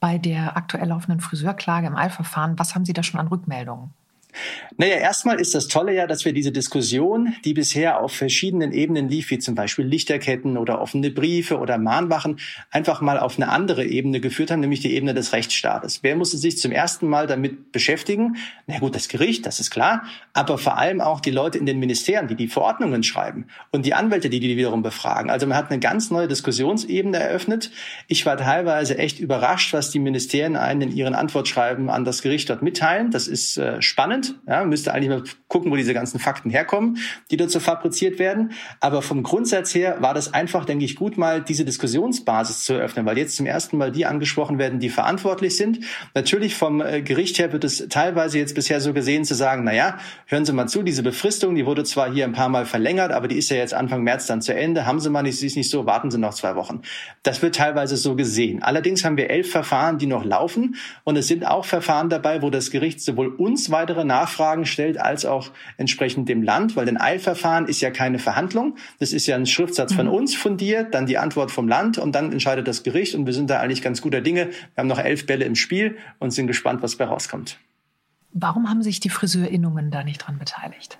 bei 0.00 0.16
der 0.16 0.56
aktuell 0.56 0.88
laufenden 0.88 1.20
Friseurklage 1.20 1.86
im 1.86 1.94
Eilverfahren. 1.94 2.58
Was 2.58 2.74
haben 2.74 2.86
Sie 2.86 2.94
da 2.94 3.02
schon 3.02 3.20
an 3.20 3.28
Rückmeldungen? 3.28 3.92
Naja, 4.76 4.96
erstmal 4.96 5.40
ist 5.40 5.54
das 5.54 5.68
Tolle 5.68 5.94
ja, 5.94 6.06
dass 6.06 6.24
wir 6.24 6.32
diese 6.32 6.52
Diskussion, 6.52 7.34
die 7.44 7.54
bisher 7.54 8.00
auf 8.00 8.12
verschiedenen 8.12 8.72
Ebenen 8.72 9.08
lief, 9.08 9.30
wie 9.30 9.38
zum 9.38 9.54
Beispiel 9.54 9.84
Lichterketten 9.84 10.56
oder 10.56 10.80
offene 10.80 11.10
Briefe 11.10 11.58
oder 11.58 11.78
Mahnwachen, 11.78 12.38
einfach 12.70 13.00
mal 13.00 13.18
auf 13.18 13.36
eine 13.36 13.48
andere 13.48 13.84
Ebene 13.84 14.20
geführt 14.20 14.50
haben, 14.50 14.60
nämlich 14.60 14.80
die 14.80 14.94
Ebene 14.94 15.14
des 15.14 15.32
Rechtsstaates. 15.32 16.02
Wer 16.02 16.16
musste 16.16 16.38
sich 16.38 16.58
zum 16.58 16.72
ersten 16.72 17.08
Mal 17.08 17.26
damit 17.26 17.72
beschäftigen? 17.72 18.36
Na 18.66 18.78
gut, 18.78 18.94
das 18.94 19.08
Gericht, 19.08 19.46
das 19.46 19.60
ist 19.60 19.70
klar, 19.70 20.04
aber 20.32 20.58
vor 20.58 20.78
allem 20.78 21.00
auch 21.00 21.20
die 21.20 21.30
Leute 21.30 21.58
in 21.58 21.66
den 21.66 21.78
Ministerien, 21.78 22.28
die 22.28 22.36
die 22.36 22.48
Verordnungen 22.48 23.02
schreiben 23.02 23.46
und 23.72 23.86
die 23.86 23.94
Anwälte, 23.94 24.30
die 24.30 24.40
die 24.40 24.56
wiederum 24.56 24.82
befragen. 24.82 25.30
Also 25.30 25.46
man 25.46 25.56
hat 25.56 25.70
eine 25.70 25.80
ganz 25.80 26.10
neue 26.10 26.28
Diskussionsebene 26.28 27.18
eröffnet. 27.18 27.70
Ich 28.08 28.24
war 28.26 28.36
teilweise 28.36 28.96
echt 28.98 29.18
überrascht, 29.18 29.72
was 29.72 29.90
die 29.90 29.98
Ministerien 29.98 30.56
einen 30.56 30.82
in 30.82 30.92
ihren 30.92 31.14
Antwortschreiben 31.14 31.90
an 31.90 32.04
das 32.04 32.22
Gericht 32.22 32.48
dort 32.50 32.62
mitteilen. 32.62 33.10
Das 33.10 33.28
ist 33.28 33.56
äh, 33.56 33.80
spannend 33.82 34.19
spannend. 34.24 34.40
Ja, 34.46 34.64
müsste 34.64 34.92
eigentlich 34.92 35.08
mal 35.08 35.22
gucken, 35.48 35.70
wo 35.70 35.76
diese 35.76 35.94
ganzen 35.94 36.18
Fakten 36.18 36.50
herkommen, 36.50 36.98
die 37.30 37.36
dazu 37.36 37.60
fabriziert 37.60 38.18
werden. 38.18 38.52
Aber 38.80 39.02
vom 39.02 39.22
Grundsatz 39.22 39.74
her 39.74 39.96
war 40.00 40.14
das 40.14 40.32
einfach, 40.32 40.64
denke 40.64 40.84
ich, 40.84 40.96
gut 40.96 41.18
mal 41.18 41.42
diese 41.42 41.64
Diskussionsbasis 41.64 42.64
zu 42.64 42.74
eröffnen, 42.74 43.06
weil 43.06 43.18
jetzt 43.18 43.36
zum 43.36 43.46
ersten 43.46 43.76
Mal 43.76 43.90
die 43.90 44.06
angesprochen 44.06 44.58
werden, 44.58 44.78
die 44.78 44.88
verantwortlich 44.88 45.56
sind. 45.56 45.80
Natürlich 46.14 46.54
vom 46.54 46.80
äh, 46.80 47.02
Gericht 47.02 47.38
her 47.38 47.52
wird 47.52 47.64
es 47.64 47.86
teilweise 47.88 48.38
jetzt 48.38 48.54
bisher 48.54 48.80
so 48.80 48.92
gesehen 48.92 49.24
zu 49.24 49.34
sagen, 49.34 49.64
na 49.64 49.74
ja, 49.74 49.98
hören 50.26 50.44
Sie 50.44 50.52
mal 50.52 50.68
zu, 50.68 50.82
diese 50.82 51.02
Befristung, 51.02 51.54
die 51.54 51.66
wurde 51.66 51.84
zwar 51.84 52.12
hier 52.12 52.24
ein 52.24 52.32
paar 52.32 52.48
Mal 52.48 52.66
verlängert, 52.66 53.12
aber 53.12 53.28
die 53.28 53.36
ist 53.36 53.50
ja 53.50 53.56
jetzt 53.56 53.74
Anfang 53.74 54.02
März 54.02 54.26
dann 54.26 54.42
zu 54.42 54.54
Ende. 54.54 54.86
Haben 54.86 55.00
Sie 55.00 55.10
mal 55.10 55.22
nicht, 55.22 55.38
sie 55.38 55.46
ist 55.46 55.56
nicht 55.56 55.70
so, 55.70 55.86
warten 55.86 56.10
Sie 56.10 56.18
noch 56.18 56.34
zwei 56.34 56.56
Wochen. 56.56 56.82
Das 57.22 57.42
wird 57.42 57.56
teilweise 57.56 57.96
so 57.96 58.14
gesehen. 58.14 58.62
Allerdings 58.62 59.04
haben 59.04 59.16
wir 59.16 59.30
elf 59.30 59.50
Verfahren, 59.50 59.98
die 59.98 60.06
noch 60.06 60.24
laufen 60.24 60.76
und 61.04 61.16
es 61.16 61.28
sind 61.28 61.46
auch 61.46 61.64
Verfahren 61.64 62.08
dabei, 62.08 62.42
wo 62.42 62.50
das 62.50 62.70
Gericht 62.70 63.00
sowohl 63.00 63.28
uns 63.28 63.70
weitere 63.70 64.04
Nachfragen 64.10 64.66
stellt, 64.66 65.00
als 65.00 65.24
auch 65.24 65.50
entsprechend 65.76 66.28
dem 66.28 66.42
Land, 66.42 66.74
weil 66.74 66.88
ein 66.88 67.00
Eilverfahren 67.00 67.66
ist 67.66 67.80
ja 67.80 67.90
keine 67.90 68.18
Verhandlung. 68.18 68.76
Das 68.98 69.12
ist 69.12 69.26
ja 69.26 69.36
ein 69.36 69.46
Schriftsatz 69.46 69.94
von 69.94 70.06
mhm. 70.06 70.12
uns 70.12 70.34
fundiert, 70.34 70.94
dann 70.94 71.06
die 71.06 71.16
Antwort 71.16 71.52
vom 71.52 71.68
Land 71.68 71.96
und 71.96 72.12
dann 72.14 72.32
entscheidet 72.32 72.66
das 72.66 72.82
Gericht 72.82 73.14
und 73.14 73.26
wir 73.26 73.32
sind 73.32 73.48
da 73.50 73.60
eigentlich 73.60 73.82
ganz 73.82 74.02
guter 74.02 74.20
Dinge. 74.20 74.48
Wir 74.48 74.78
haben 74.78 74.88
noch 74.88 74.98
elf 74.98 75.26
Bälle 75.26 75.44
im 75.44 75.54
Spiel 75.54 75.96
und 76.18 76.32
sind 76.32 76.48
gespannt, 76.48 76.82
was 76.82 76.96
bei 76.96 77.04
rauskommt. 77.04 77.58
Warum 78.32 78.68
haben 78.68 78.82
sich 78.82 79.00
die 79.00 79.10
Friseurinnungen 79.10 79.90
da 79.90 80.04
nicht 80.04 80.18
dran 80.18 80.38
beteiligt? 80.38 80.98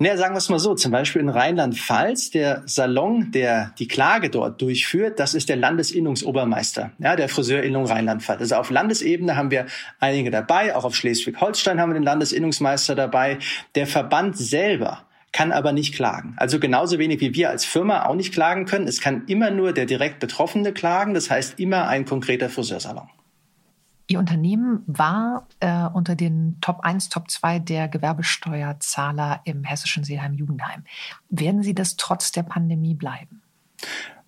Naja, 0.00 0.16
sagen 0.16 0.34
wir 0.34 0.38
es 0.38 0.48
mal 0.48 0.58
so, 0.58 0.74
zum 0.74 0.90
Beispiel 0.90 1.22
in 1.22 1.28
Rheinland-Pfalz, 1.28 2.30
der 2.30 2.62
Salon, 2.66 3.30
der 3.30 3.72
die 3.78 3.86
Klage 3.86 4.28
dort 4.28 4.60
durchführt, 4.60 5.20
das 5.20 5.34
ist 5.34 5.48
der 5.48 5.56
Landesinnungsobermeister, 5.56 6.90
ja, 6.98 7.14
der 7.14 7.28
Friseurinnung 7.28 7.86
Rheinland-Pfalz. 7.86 8.40
Also 8.40 8.56
auf 8.56 8.70
Landesebene 8.70 9.36
haben 9.36 9.52
wir 9.52 9.66
einige 10.00 10.32
dabei, 10.32 10.74
auch 10.74 10.84
auf 10.84 10.96
Schleswig-Holstein 10.96 11.80
haben 11.80 11.90
wir 11.90 11.94
den 11.94 12.02
Landesinnungsmeister 12.02 12.96
dabei. 12.96 13.38
Der 13.76 13.86
Verband 13.86 14.36
selber 14.36 15.06
kann 15.30 15.52
aber 15.52 15.72
nicht 15.72 15.94
klagen. 15.94 16.34
Also 16.38 16.58
genauso 16.58 16.98
wenig 16.98 17.20
wie 17.20 17.34
wir 17.34 17.50
als 17.50 17.64
Firma 17.64 18.06
auch 18.06 18.14
nicht 18.14 18.32
klagen 18.32 18.66
können. 18.66 18.88
Es 18.88 19.00
kann 19.00 19.24
immer 19.26 19.50
nur 19.50 19.72
der 19.72 19.86
direkt 19.86 20.18
Betroffene 20.18 20.72
klagen, 20.72 21.14
das 21.14 21.30
heißt 21.30 21.60
immer 21.60 21.86
ein 21.86 22.04
konkreter 22.04 22.48
Friseursalon. 22.48 23.08
Ihr 24.06 24.18
Unternehmen 24.18 24.82
war 24.86 25.48
äh, 25.60 25.84
unter 25.86 26.14
den 26.14 26.58
Top 26.60 26.80
1, 26.80 27.08
Top 27.08 27.30
2 27.30 27.58
der 27.58 27.88
Gewerbesteuerzahler 27.88 29.40
im 29.44 29.64
hessischen 29.64 30.04
Seeheim-Jugendheim. 30.04 30.84
Werden 31.30 31.62
Sie 31.62 31.74
das 31.74 31.96
trotz 31.96 32.30
der 32.30 32.42
Pandemie 32.42 32.94
bleiben? 32.94 33.42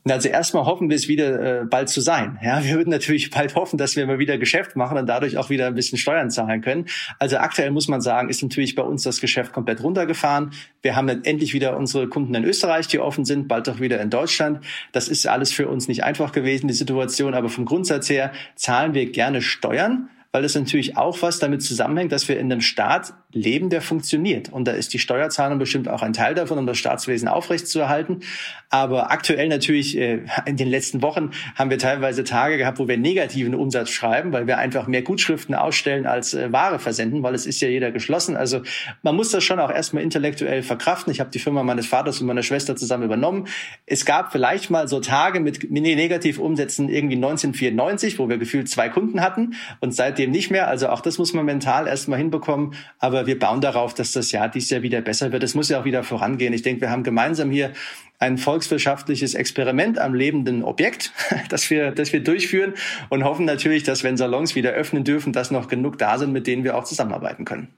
Also 0.09 0.29
erstmal 0.29 0.65
hoffen 0.65 0.89
wir 0.89 0.97
es 0.97 1.09
wieder 1.09 1.63
äh, 1.63 1.65
bald 1.65 1.89
zu 1.89 2.01
sein. 2.01 2.39
Ja, 2.43 2.63
wir 2.63 2.77
würden 2.77 2.91
natürlich 2.91 3.31
bald 3.33 3.55
hoffen, 3.55 3.77
dass 3.77 3.97
wir 3.97 4.07
mal 4.07 4.19
wieder 4.19 4.39
Geschäft 4.39 4.77
machen 4.77 4.99
und 4.99 5.07
dadurch 5.07 5.37
auch 5.39 5.51
wieder 5.51 5.67
ein 5.67 5.75
bisschen 5.75 5.99
Steuern 5.99 6.31
zahlen 6.31 6.61
können. 6.61 6.87
Also 7.19 7.39
aktuell 7.39 7.71
muss 7.71 7.89
man 7.89 8.01
sagen, 8.01 8.29
ist 8.29 8.43
natürlich 8.43 8.75
bei 8.75 8.83
uns 8.83 9.03
das 9.03 9.21
Geschäft 9.21 9.53
komplett 9.53 9.83
runtergefahren. 9.83 10.53
Wir 10.83 10.97
haben 10.97 11.07
dann 11.07 11.25
endlich 11.25 11.55
wieder 11.55 11.77
unsere 11.77 12.09
Kunden 12.09 12.35
in 12.35 12.45
Österreich, 12.45 12.87
die 12.87 12.99
offen 12.99 13.25
sind, 13.25 13.49
bald 13.49 13.69
auch 13.69 13.81
wieder 13.81 14.01
in 14.01 14.11
Deutschland. 14.11 14.61
Das 14.93 15.09
ist 15.09 15.27
alles 15.27 15.53
für 15.53 15.69
uns 15.69 15.89
nicht 15.89 16.05
einfach 16.05 16.33
gewesen, 16.33 16.69
die 16.69 16.75
Situation. 16.75 17.35
Aber 17.35 17.49
vom 17.49 17.65
Grundsatz 17.65 18.09
her 18.09 18.33
zahlen 18.55 18.95
wir 18.95 19.11
gerne 19.11 19.43
Steuern 19.43 20.09
weil 20.37 20.45
es 20.45 20.55
natürlich 20.55 20.99
auch 20.99 21.23
was 21.23 21.39
damit 21.39 21.63
zusammenhängt, 21.63 22.13
dass 22.13 22.29
wir 22.29 22.39
in 22.39 22.53
einem 22.53 22.61
Staat 22.61 23.15
leben, 23.33 23.71
der 23.71 23.81
funktioniert. 23.81 24.53
Und 24.53 24.69
da 24.69 24.73
ist 24.73 24.93
die 24.93 24.99
Steuerzahlung 24.99 25.59
bestimmt 25.59 25.89
auch 25.89 26.03
ein 26.03 26.13
Teil 26.13 26.35
davon, 26.35 26.59
um 26.59 26.67
das 26.67 26.77
Staatswesen 26.77 27.27
aufrechtzuerhalten. 27.27 28.21
Aber 28.69 29.11
aktuell 29.11 29.49
natürlich, 29.49 29.97
äh, 29.97 30.21
in 30.45 30.59
den 30.59 30.69
letzten 30.69 31.01
Wochen 31.01 31.31
haben 31.55 31.71
wir 31.71 31.79
teilweise 31.79 32.23
Tage 32.23 32.59
gehabt, 32.59 32.79
wo 32.79 32.87
wir 32.87 32.99
negativen 32.99 33.55
Umsatz 33.55 33.89
schreiben, 33.89 34.31
weil 34.35 34.47
wir 34.47 34.59
einfach 34.59 34.87
mehr 34.87 35.01
Gutschriften 35.01 35.55
ausstellen 35.55 36.05
als 36.05 36.35
äh, 36.35 36.53
Ware 36.53 36.79
versenden, 36.79 37.23
weil 37.23 37.35
es 37.35 37.47
ist 37.47 37.63
ja 37.63 37.69
jeder 37.69 37.91
geschlossen. 37.91 38.37
Also 38.37 38.61
man 39.03 39.17
muss 39.17 39.31
das 39.31 39.43
schon 39.43 39.59
auch 39.59 39.71
erstmal 39.71 40.03
intellektuell 40.03 40.63
verkraften. 40.63 41.11
Ich 41.11 41.21
habe 41.21 41.31
die 41.31 41.39
Firma 41.39 41.63
meines 41.63 41.87
Vaters 41.87 42.21
und 42.21 42.27
meiner 42.27 42.43
Schwester 42.43 42.77
zusammen 42.77 43.05
übernommen. 43.05 43.47
Es 43.87 44.05
gab 44.05 44.33
vielleicht 44.33 44.69
mal 44.69 44.87
so 44.87 45.01
Tage 45.01 45.41
mit 45.41 45.71
Negativumsätzen 45.71 46.91
irgendwie 46.91 47.17
1994, 47.17 48.19
wo 48.19 48.29
wir 48.29 48.37
gefühlt 48.37 48.69
zwei 48.69 48.91
Kunden 48.91 49.23
hatten 49.23 49.55
und 49.81 49.95
seitdem 49.95 50.26
nicht 50.27 50.51
mehr. 50.51 50.69
Also 50.69 50.89
auch 50.89 51.01
das 51.01 51.19
muss 51.19 51.33
man 51.33 51.45
mental 51.45 51.87
erstmal 51.87 52.19
hinbekommen. 52.19 52.75
Aber 52.99 53.27
wir 53.27 53.39
bauen 53.39 53.61
darauf, 53.61 53.95
dass 53.95 54.13
das 54.13 54.33
Jahr 54.33 54.49
dieses 54.49 54.71
Jahr 54.71 54.83
wieder 54.83 55.01
besser 55.01 55.33
wird. 55.33 55.43
Es 55.43 55.55
muss 55.55 55.69
ja 55.69 55.81
auch 55.81 55.85
wieder 55.85 56.03
vorangehen. 56.03 56.53
Ich 56.53 56.63
denke, 56.63 56.83
wir 56.83 56.91
haben 56.91 57.03
gemeinsam 57.03 57.51
hier 57.51 57.73
ein 58.19 58.39
volkswirtschaftliches 58.39 59.35
Experiment 59.35 59.99
am 59.99 60.15
lebenden 60.15 60.63
Objekt, 60.63 61.13
das 61.49 61.69
wir, 61.71 61.93
das 61.93 62.13
wir 62.13 62.23
durchführen 62.23 62.75
und 63.09 63.25
hoffen 63.25 63.45
natürlich, 63.45 63.83
dass 63.83 64.05
wenn 64.05 64.17
Salons 64.17 64.55
wieder 64.55 64.71
öffnen 64.71 65.05
dürfen, 65.05 65.33
dass 65.33 65.51
noch 65.51 65.69
genug 65.69 65.99
da 65.99 66.19
sind, 66.19 66.33
mit 66.33 66.47
denen 66.47 66.65
wir 66.65 66.77
auch 66.77 66.85
zusammenarbeiten 66.85 67.45
können. 67.45 67.69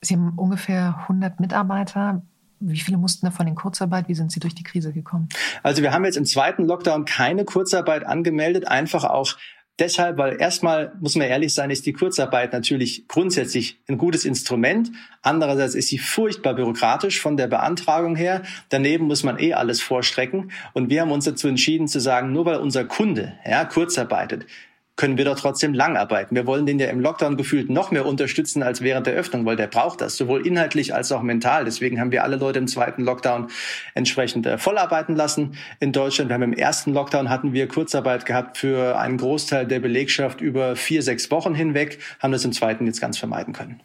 Sie 0.00 0.14
haben 0.14 0.32
ungefähr 0.36 1.00
100 1.02 1.40
Mitarbeiter. 1.40 2.22
Wie 2.58 2.80
viele 2.80 2.96
mussten 2.96 3.26
davon 3.26 3.46
in 3.46 3.54
Kurzarbeit? 3.54 4.08
Wie 4.08 4.14
sind 4.14 4.32
Sie 4.32 4.40
durch 4.40 4.54
die 4.54 4.62
Krise 4.62 4.92
gekommen? 4.92 5.28
Also 5.62 5.82
wir 5.82 5.92
haben 5.92 6.04
jetzt 6.04 6.16
im 6.16 6.24
zweiten 6.24 6.64
Lockdown 6.64 7.04
keine 7.04 7.44
Kurzarbeit 7.44 8.06
angemeldet, 8.06 8.66
einfach 8.66 9.04
auch 9.04 9.36
Deshalb, 9.78 10.16
weil 10.16 10.40
erstmal, 10.40 10.92
muss 11.00 11.16
man 11.16 11.26
ehrlich 11.26 11.52
sein, 11.52 11.70
ist 11.70 11.84
die 11.84 11.92
Kurzarbeit 11.92 12.54
natürlich 12.54 13.06
grundsätzlich 13.08 13.78
ein 13.88 13.98
gutes 13.98 14.24
Instrument. 14.24 14.90
Andererseits 15.20 15.74
ist 15.74 15.88
sie 15.88 15.98
furchtbar 15.98 16.54
bürokratisch 16.54 17.20
von 17.20 17.36
der 17.36 17.46
Beantragung 17.46 18.16
her. 18.16 18.42
Daneben 18.70 19.06
muss 19.06 19.22
man 19.22 19.38
eh 19.38 19.52
alles 19.52 19.82
vorstrecken. 19.82 20.50
Und 20.72 20.88
wir 20.88 21.02
haben 21.02 21.12
uns 21.12 21.26
dazu 21.26 21.46
entschieden 21.46 21.88
zu 21.88 22.00
sagen, 22.00 22.32
nur 22.32 22.46
weil 22.46 22.56
unser 22.56 22.84
Kunde 22.84 23.34
ja, 23.44 23.66
kurzarbeitet, 23.66 24.46
können 24.96 25.18
wir 25.18 25.26
doch 25.26 25.38
trotzdem 25.38 25.74
lang 25.74 25.96
arbeiten. 25.96 26.34
Wir 26.34 26.46
wollen 26.46 26.64
den 26.64 26.78
ja 26.78 26.88
im 26.88 27.00
Lockdown 27.00 27.36
gefühlt 27.36 27.68
noch 27.68 27.90
mehr 27.90 28.06
unterstützen 28.06 28.62
als 28.62 28.80
während 28.80 29.06
der 29.06 29.14
Öffnung, 29.14 29.44
weil 29.44 29.56
der 29.56 29.66
braucht 29.66 30.00
das, 30.00 30.16
sowohl 30.16 30.46
inhaltlich 30.46 30.94
als 30.94 31.12
auch 31.12 31.22
mental. 31.22 31.66
Deswegen 31.66 32.00
haben 32.00 32.12
wir 32.12 32.24
alle 32.24 32.36
Leute 32.36 32.58
im 32.58 32.66
zweiten 32.66 33.04
Lockdown 33.04 33.48
entsprechend 33.94 34.46
äh, 34.46 34.56
vollarbeiten 34.56 35.14
lassen 35.14 35.56
in 35.80 35.92
Deutschland. 35.92 36.30
Wir 36.30 36.34
haben 36.34 36.42
im 36.42 36.54
ersten 36.54 36.94
Lockdown 36.94 37.28
hatten 37.28 37.52
wir 37.52 37.68
Kurzarbeit 37.68 38.24
gehabt 38.24 38.56
für 38.56 38.98
einen 38.98 39.18
Großteil 39.18 39.66
der 39.66 39.80
Belegschaft 39.80 40.40
über 40.40 40.76
vier, 40.76 41.02
sechs 41.02 41.30
Wochen 41.30 41.54
hinweg, 41.54 41.98
haben 42.20 42.32
das 42.32 42.44
im 42.44 42.52
zweiten 42.52 42.86
jetzt 42.86 43.00
ganz 43.00 43.18
vermeiden 43.18 43.52
können. 43.52 43.80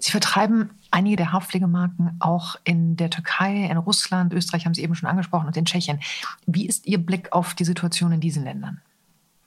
Sie 0.00 0.10
vertreiben 0.10 0.70
einige 0.90 1.16
der 1.16 1.32
Hauptpflegemarken 1.32 2.16
auch 2.20 2.56
in 2.64 2.96
der 2.96 3.10
Türkei, 3.10 3.68
in 3.70 3.76
Russland, 3.76 4.32
Österreich 4.32 4.64
haben 4.64 4.74
Sie 4.74 4.82
eben 4.82 4.94
schon 4.94 5.08
angesprochen 5.08 5.46
und 5.46 5.56
in 5.56 5.64
Tschechien. 5.64 6.00
Wie 6.46 6.66
ist 6.66 6.86
Ihr 6.86 6.98
Blick 6.98 7.32
auf 7.32 7.54
die 7.54 7.64
Situation 7.64 8.12
in 8.12 8.20
diesen 8.20 8.44
Ländern? 8.44 8.80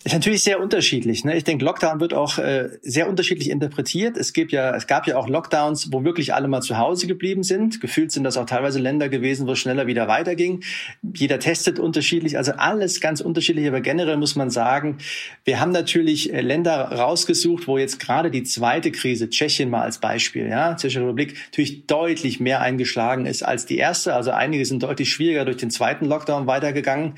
Ist 0.04 0.14
natürlich 0.14 0.42
sehr 0.44 0.60
unterschiedlich. 0.60 1.24
Ne? 1.26 1.38
Ich 1.38 1.44
denke, 1.44 1.64
Lockdown 1.64 2.00
wird 2.00 2.16
auch 2.16 2.40
äh, 2.40 2.70
sehr 2.82 3.08
unterschiedlich 3.08 3.52
interpretiert. 3.52 4.18
Es 4.18 4.34
gibt 4.34 4.52
ja, 4.52 4.76
es 4.76 4.88
gab 4.88 5.06
ja 5.06 5.16
auch 5.16 5.30
Lockdowns, 5.30 5.92
wo 5.92 6.04
wirklich 6.04 6.34
alle 6.34 6.48
mal 6.48 6.62
zu 6.62 6.80
Hause 6.80 7.06
geblieben 7.06 7.44
sind. 7.44 7.82
Gefühlt 7.82 8.12
sind 8.12 8.24
das 8.24 8.36
auch 8.36 8.48
teilweise 8.48 8.80
Länder 8.80 9.10
gewesen, 9.10 9.46
wo 9.46 9.52
es 9.52 9.60
schneller 9.60 9.86
wieder 9.86 10.08
weiterging. 10.08 10.64
Jeder 11.04 11.38
testet 11.38 11.78
unterschiedlich, 11.78 12.36
also 12.36 12.54
alles 12.54 13.00
ganz 13.00 13.22
unterschiedlich. 13.22 13.68
Aber 13.68 13.82
generell 13.82 14.18
muss 14.18 14.36
man 14.36 14.50
sagen, 14.50 14.98
wir 15.46 15.60
haben 15.60 15.72
natürlich 15.72 16.34
äh, 16.34 16.42
Länder 16.42 16.82
rausgesucht, 16.92 17.68
wo 17.68 17.78
jetzt 17.78 18.00
gerade 18.00 18.32
die 18.32 18.44
zweite 18.44 18.92
Krise, 18.92 19.30
Tschechien 19.30 19.70
mal 19.70 19.84
als 19.84 20.00
Beispiel, 20.00 20.48
ja, 20.48 20.74
Tschechische 20.76 21.02
Republik, 21.02 21.36
natürlich 21.52 21.86
deutlich 21.86 22.40
mehr 22.40 22.62
eingeschlagen 22.62 23.28
ist 23.28 23.44
als 23.44 23.68
die 23.68 23.78
erste. 23.78 24.16
Also 24.16 24.32
einige 24.32 24.66
sind 24.66 24.82
deutlich 24.82 25.12
schwieriger 25.12 25.46
durch 25.46 25.58
den 25.58 25.70
zweiten 25.70 26.06
Lockdown 26.06 26.48
weitergegangen. 26.48 27.14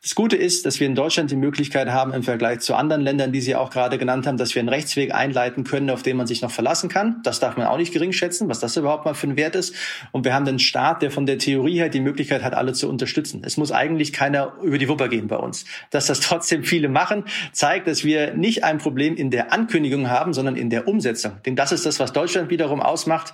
Das 0.00 0.14
Gute 0.14 0.36
ist, 0.36 0.64
dass 0.64 0.78
wir 0.78 0.86
in 0.86 0.94
Deutschland 0.94 1.32
die 1.32 1.36
Möglichkeit 1.36 1.88
haben, 1.88 2.12
im 2.12 2.22
Vergleich 2.22 2.60
zu 2.60 2.76
anderen 2.76 3.02
Ländern, 3.02 3.32
die 3.32 3.40
Sie 3.40 3.56
auch 3.56 3.68
gerade 3.68 3.98
genannt 3.98 4.28
haben, 4.28 4.36
dass 4.36 4.54
wir 4.54 4.60
einen 4.60 4.68
Rechtsweg 4.68 5.12
einleiten 5.12 5.64
können, 5.64 5.90
auf 5.90 6.04
den 6.04 6.16
man 6.16 6.28
sich 6.28 6.40
noch 6.40 6.52
verlassen 6.52 6.88
kann. 6.88 7.20
Das 7.24 7.40
darf 7.40 7.56
man 7.56 7.66
auch 7.66 7.78
nicht 7.78 7.92
gering 7.92 8.12
schätzen, 8.12 8.48
was 8.48 8.60
das 8.60 8.76
überhaupt 8.76 9.06
mal 9.06 9.14
für 9.14 9.26
ein 9.26 9.36
Wert 9.36 9.56
ist. 9.56 9.74
Und 10.12 10.24
wir 10.24 10.34
haben 10.34 10.46
einen 10.46 10.60
Staat, 10.60 11.02
der 11.02 11.10
von 11.10 11.26
der 11.26 11.38
Theorie 11.38 11.78
her 11.78 11.88
die 11.88 11.98
Möglichkeit 11.98 12.44
hat, 12.44 12.54
alle 12.54 12.74
zu 12.74 12.88
unterstützen. 12.88 13.42
Es 13.44 13.56
muss 13.56 13.72
eigentlich 13.72 14.12
keiner 14.12 14.54
über 14.62 14.78
die 14.78 14.88
Wupper 14.88 15.08
gehen 15.08 15.26
bei 15.26 15.34
uns. 15.34 15.64
Dass 15.90 16.06
das 16.06 16.20
trotzdem 16.20 16.62
viele 16.62 16.88
machen, 16.88 17.24
zeigt, 17.50 17.88
dass 17.88 18.04
wir 18.04 18.34
nicht 18.34 18.62
ein 18.62 18.78
Problem 18.78 19.16
in 19.16 19.32
der 19.32 19.52
Ankündigung 19.52 20.08
haben, 20.08 20.32
sondern 20.32 20.54
in 20.54 20.70
der 20.70 20.86
Umsetzung. 20.86 21.32
Denn 21.44 21.56
das 21.56 21.72
ist 21.72 21.86
das, 21.86 21.98
was 21.98 22.12
Deutschland 22.12 22.50
wiederum 22.50 22.80
ausmacht. 22.80 23.32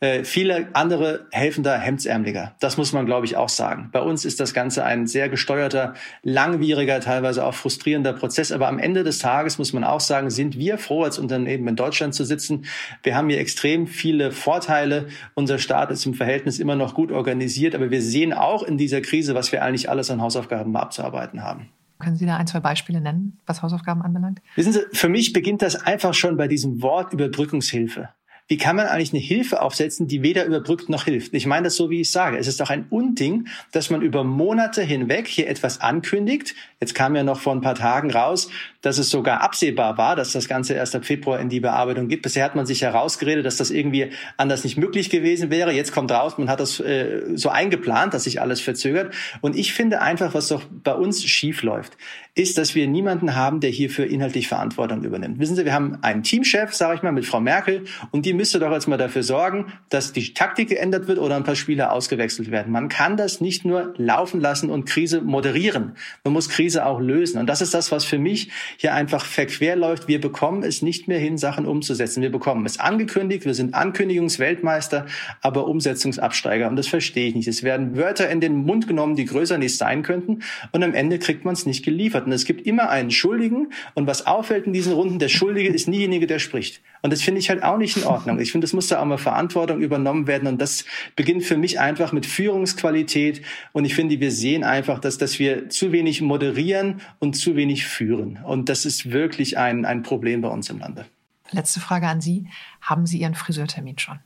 Äh, 0.00 0.24
viele 0.24 0.68
andere 0.72 1.26
helfen 1.30 1.62
da 1.62 1.76
hemdsärmeliger. 1.76 2.54
Das 2.58 2.78
muss 2.78 2.94
man, 2.94 3.04
glaube 3.04 3.26
ich, 3.26 3.36
auch 3.36 3.50
sagen. 3.50 3.90
Bei 3.92 4.00
uns 4.00 4.24
ist 4.24 4.40
das 4.40 4.54
Ganze 4.54 4.82
ein 4.82 5.06
sehr 5.06 5.28
gesteuerter 5.28 5.92
langwieriger, 6.22 7.00
teilweise 7.00 7.44
auch 7.44 7.54
frustrierender 7.54 8.12
Prozess. 8.12 8.52
Aber 8.52 8.68
am 8.68 8.78
Ende 8.78 9.04
des 9.04 9.18
Tages 9.18 9.58
muss 9.58 9.72
man 9.72 9.84
auch 9.84 10.00
sagen, 10.00 10.30
sind 10.30 10.58
wir 10.58 10.78
froh, 10.78 11.04
als 11.04 11.18
Unternehmen 11.18 11.68
in 11.68 11.76
Deutschland 11.76 12.14
zu 12.14 12.24
sitzen. 12.24 12.64
Wir 13.02 13.16
haben 13.16 13.28
hier 13.28 13.40
extrem 13.40 13.86
viele 13.86 14.32
Vorteile. 14.32 15.08
Unser 15.34 15.58
Staat 15.58 15.90
ist 15.90 16.06
im 16.06 16.14
Verhältnis 16.14 16.58
immer 16.58 16.76
noch 16.76 16.94
gut 16.94 17.12
organisiert. 17.12 17.74
Aber 17.74 17.90
wir 17.90 18.02
sehen 18.02 18.32
auch 18.32 18.62
in 18.62 18.78
dieser 18.78 19.00
Krise, 19.00 19.34
was 19.34 19.52
wir 19.52 19.62
eigentlich 19.62 19.90
alles 19.90 20.10
an 20.10 20.20
Hausaufgaben 20.20 20.72
mal 20.72 20.80
abzuarbeiten 20.80 21.42
haben. 21.42 21.68
Können 21.98 22.16
Sie 22.16 22.26
da 22.26 22.36
ein, 22.36 22.46
zwei 22.46 22.60
Beispiele 22.60 23.00
nennen, 23.00 23.38
was 23.46 23.62
Hausaufgaben 23.62 24.02
anbelangt? 24.02 24.42
Wissen 24.54 24.72
Sie, 24.72 24.80
für 24.92 25.08
mich 25.08 25.32
beginnt 25.32 25.62
das 25.62 25.76
einfach 25.76 26.12
schon 26.12 26.36
bei 26.36 26.46
diesem 26.46 26.82
Wort 26.82 27.12
Überbrückungshilfe 27.12 28.10
wie 28.48 28.58
kann 28.58 28.76
man 28.76 28.86
eigentlich 28.86 29.12
eine 29.12 29.20
Hilfe 29.20 29.60
aufsetzen, 29.60 30.06
die 30.06 30.22
weder 30.22 30.44
überbrückt 30.44 30.88
noch 30.88 31.04
hilft? 31.04 31.34
Ich 31.34 31.46
meine 31.46 31.64
das 31.64 31.74
so, 31.74 31.90
wie 31.90 32.02
ich 32.02 32.12
sage. 32.12 32.38
Es 32.38 32.46
ist 32.46 32.60
doch 32.60 32.70
ein 32.70 32.86
Unding, 32.90 33.48
dass 33.72 33.90
man 33.90 34.02
über 34.02 34.22
Monate 34.22 34.82
hinweg 34.82 35.26
hier 35.26 35.48
etwas 35.48 35.80
ankündigt. 35.80 36.54
Jetzt 36.80 36.94
kam 36.94 37.16
ja 37.16 37.24
noch 37.24 37.40
vor 37.40 37.54
ein 37.54 37.60
paar 37.60 37.74
Tagen 37.74 38.10
raus, 38.12 38.48
dass 38.82 38.98
es 38.98 39.10
sogar 39.10 39.40
absehbar 39.40 39.98
war, 39.98 40.14
dass 40.14 40.30
das 40.30 40.46
Ganze 40.46 40.74
erst 40.74 40.94
ab 40.94 41.04
Februar 41.04 41.40
in 41.40 41.48
die 41.48 41.58
Bearbeitung 41.58 42.06
geht. 42.06 42.22
Bisher 42.22 42.44
hat 42.44 42.54
man 42.54 42.66
sich 42.66 42.82
herausgeredet, 42.82 43.44
dass 43.44 43.56
das 43.56 43.72
irgendwie 43.72 44.10
anders 44.36 44.62
nicht 44.62 44.76
möglich 44.76 45.10
gewesen 45.10 45.50
wäre. 45.50 45.72
Jetzt 45.72 45.90
kommt 45.90 46.12
raus, 46.12 46.38
man 46.38 46.48
hat 46.48 46.60
das 46.60 46.78
äh, 46.78 47.22
so 47.34 47.48
eingeplant, 47.48 48.14
dass 48.14 48.24
sich 48.24 48.40
alles 48.40 48.60
verzögert. 48.60 49.12
Und 49.40 49.56
ich 49.56 49.72
finde 49.72 50.00
einfach, 50.00 50.34
was 50.34 50.48
doch 50.48 50.62
bei 50.70 50.94
uns 50.94 51.24
schief 51.24 51.62
läuft, 51.62 51.96
ist, 52.36 52.58
dass 52.58 52.74
wir 52.74 52.86
niemanden 52.86 53.34
haben, 53.34 53.60
der 53.60 53.70
hierfür 53.70 54.06
inhaltlich 54.06 54.46
Verantwortung 54.46 55.02
übernimmt. 55.02 55.38
Wissen 55.38 55.56
Sie, 55.56 55.64
wir 55.64 55.72
haben 55.72 55.98
einen 56.02 56.22
Teamchef, 56.22 56.74
sage 56.74 56.96
ich 56.96 57.02
mal, 57.02 57.10
mit 57.10 57.24
Frau 57.24 57.40
Merkel, 57.40 57.84
und 58.10 58.26
die 58.26 58.34
müsste 58.34 58.58
doch 58.58 58.70
jetzt 58.72 58.86
mal 58.86 58.98
dafür 58.98 59.22
sorgen, 59.22 59.72
dass 59.88 60.12
die 60.12 60.34
Taktik 60.34 60.68
geändert 60.68 61.08
wird 61.08 61.18
oder 61.18 61.34
ein 61.34 61.44
paar 61.44 61.56
Spieler 61.56 61.92
ausgewechselt 61.92 62.50
werden. 62.50 62.70
Man 62.72 62.90
kann 62.90 63.16
das 63.16 63.40
nicht 63.40 63.64
nur 63.64 63.94
laufen 63.96 64.38
lassen 64.38 64.68
und 64.68 64.84
Krise 64.84 65.22
moderieren. 65.22 65.92
Man 66.24 66.34
muss 66.34 66.50
Krise 66.50 66.84
auch 66.84 67.00
lösen. 67.00 67.38
Und 67.38 67.46
das 67.46 67.62
ist 67.62 67.72
das, 67.72 67.90
was 67.90 68.04
für 68.04 68.18
mich 68.18 68.50
hier 68.76 68.92
einfach 68.92 69.24
verquer 69.24 69.74
läuft. 69.74 70.06
Wir 70.06 70.20
bekommen 70.20 70.62
es 70.62 70.82
nicht 70.82 71.08
mehr 71.08 71.18
hin, 71.18 71.38
Sachen 71.38 71.64
umzusetzen. 71.64 72.20
Wir 72.20 72.30
bekommen 72.30 72.66
es 72.66 72.78
angekündigt. 72.78 73.46
Wir 73.46 73.54
sind 73.54 73.72
Ankündigungsweltmeister, 73.72 75.06
aber 75.40 75.66
Umsetzungsabsteiger. 75.66 76.68
Und 76.68 76.76
das 76.76 76.86
verstehe 76.86 77.28
ich 77.28 77.34
nicht. 77.34 77.48
Es 77.48 77.62
werden 77.62 77.96
Wörter 77.96 78.28
in 78.28 78.42
den 78.42 78.56
Mund 78.56 78.86
genommen, 78.86 79.16
die 79.16 79.24
größer 79.24 79.56
nicht 79.56 79.78
sein 79.78 80.02
könnten. 80.02 80.40
Und 80.72 80.84
am 80.84 80.92
Ende 80.92 81.18
kriegt 81.18 81.46
man 81.46 81.54
es 81.54 81.64
nicht 81.64 81.82
geliefert. 81.82 82.25
Und 82.26 82.32
es 82.32 82.44
gibt 82.44 82.66
immer 82.66 82.88
einen 82.90 83.10
Schuldigen. 83.10 83.72
Und 83.94 84.06
was 84.06 84.26
auffällt 84.26 84.66
in 84.66 84.72
diesen 84.72 84.92
Runden, 84.92 85.18
der 85.18 85.28
Schuldige 85.28 85.68
ist 85.68 85.88
nie 85.88 86.06
derjenige, 86.06 86.26
der 86.26 86.38
spricht. 86.38 86.82
Und 87.02 87.12
das 87.12 87.22
finde 87.22 87.40
ich 87.40 87.50
halt 87.50 87.62
auch 87.62 87.78
nicht 87.78 87.96
in 87.96 88.04
Ordnung. 88.04 88.38
Ich 88.38 88.52
finde, 88.52 88.64
es 88.64 88.72
muss 88.72 88.88
da 88.88 89.00
auch 89.00 89.04
mal 89.04 89.18
Verantwortung 89.18 89.80
übernommen 89.80 90.26
werden. 90.26 90.48
Und 90.48 90.60
das 90.60 90.84
beginnt 91.16 91.44
für 91.44 91.56
mich 91.56 91.80
einfach 91.80 92.12
mit 92.12 92.26
Führungsqualität. 92.26 93.42
Und 93.72 93.84
ich 93.84 93.94
finde, 93.94 94.20
wir 94.20 94.30
sehen 94.30 94.64
einfach, 94.64 95.00
dass, 95.00 95.18
dass 95.18 95.38
wir 95.38 95.68
zu 95.68 95.92
wenig 95.92 96.22
moderieren 96.22 97.00
und 97.18 97.34
zu 97.34 97.56
wenig 97.56 97.86
führen. 97.86 98.38
Und 98.44 98.68
das 98.68 98.84
ist 98.84 99.12
wirklich 99.12 99.58
ein, 99.58 99.84
ein 99.84 100.02
Problem 100.02 100.40
bei 100.40 100.48
uns 100.48 100.70
im 100.70 100.78
Lande. 100.78 101.06
Letzte 101.52 101.80
Frage 101.80 102.06
an 102.06 102.20
Sie. 102.20 102.46
Haben 102.80 103.06
Sie 103.06 103.18
Ihren 103.18 103.34
Friseurtermin 103.34 103.98
schon? 103.98 104.18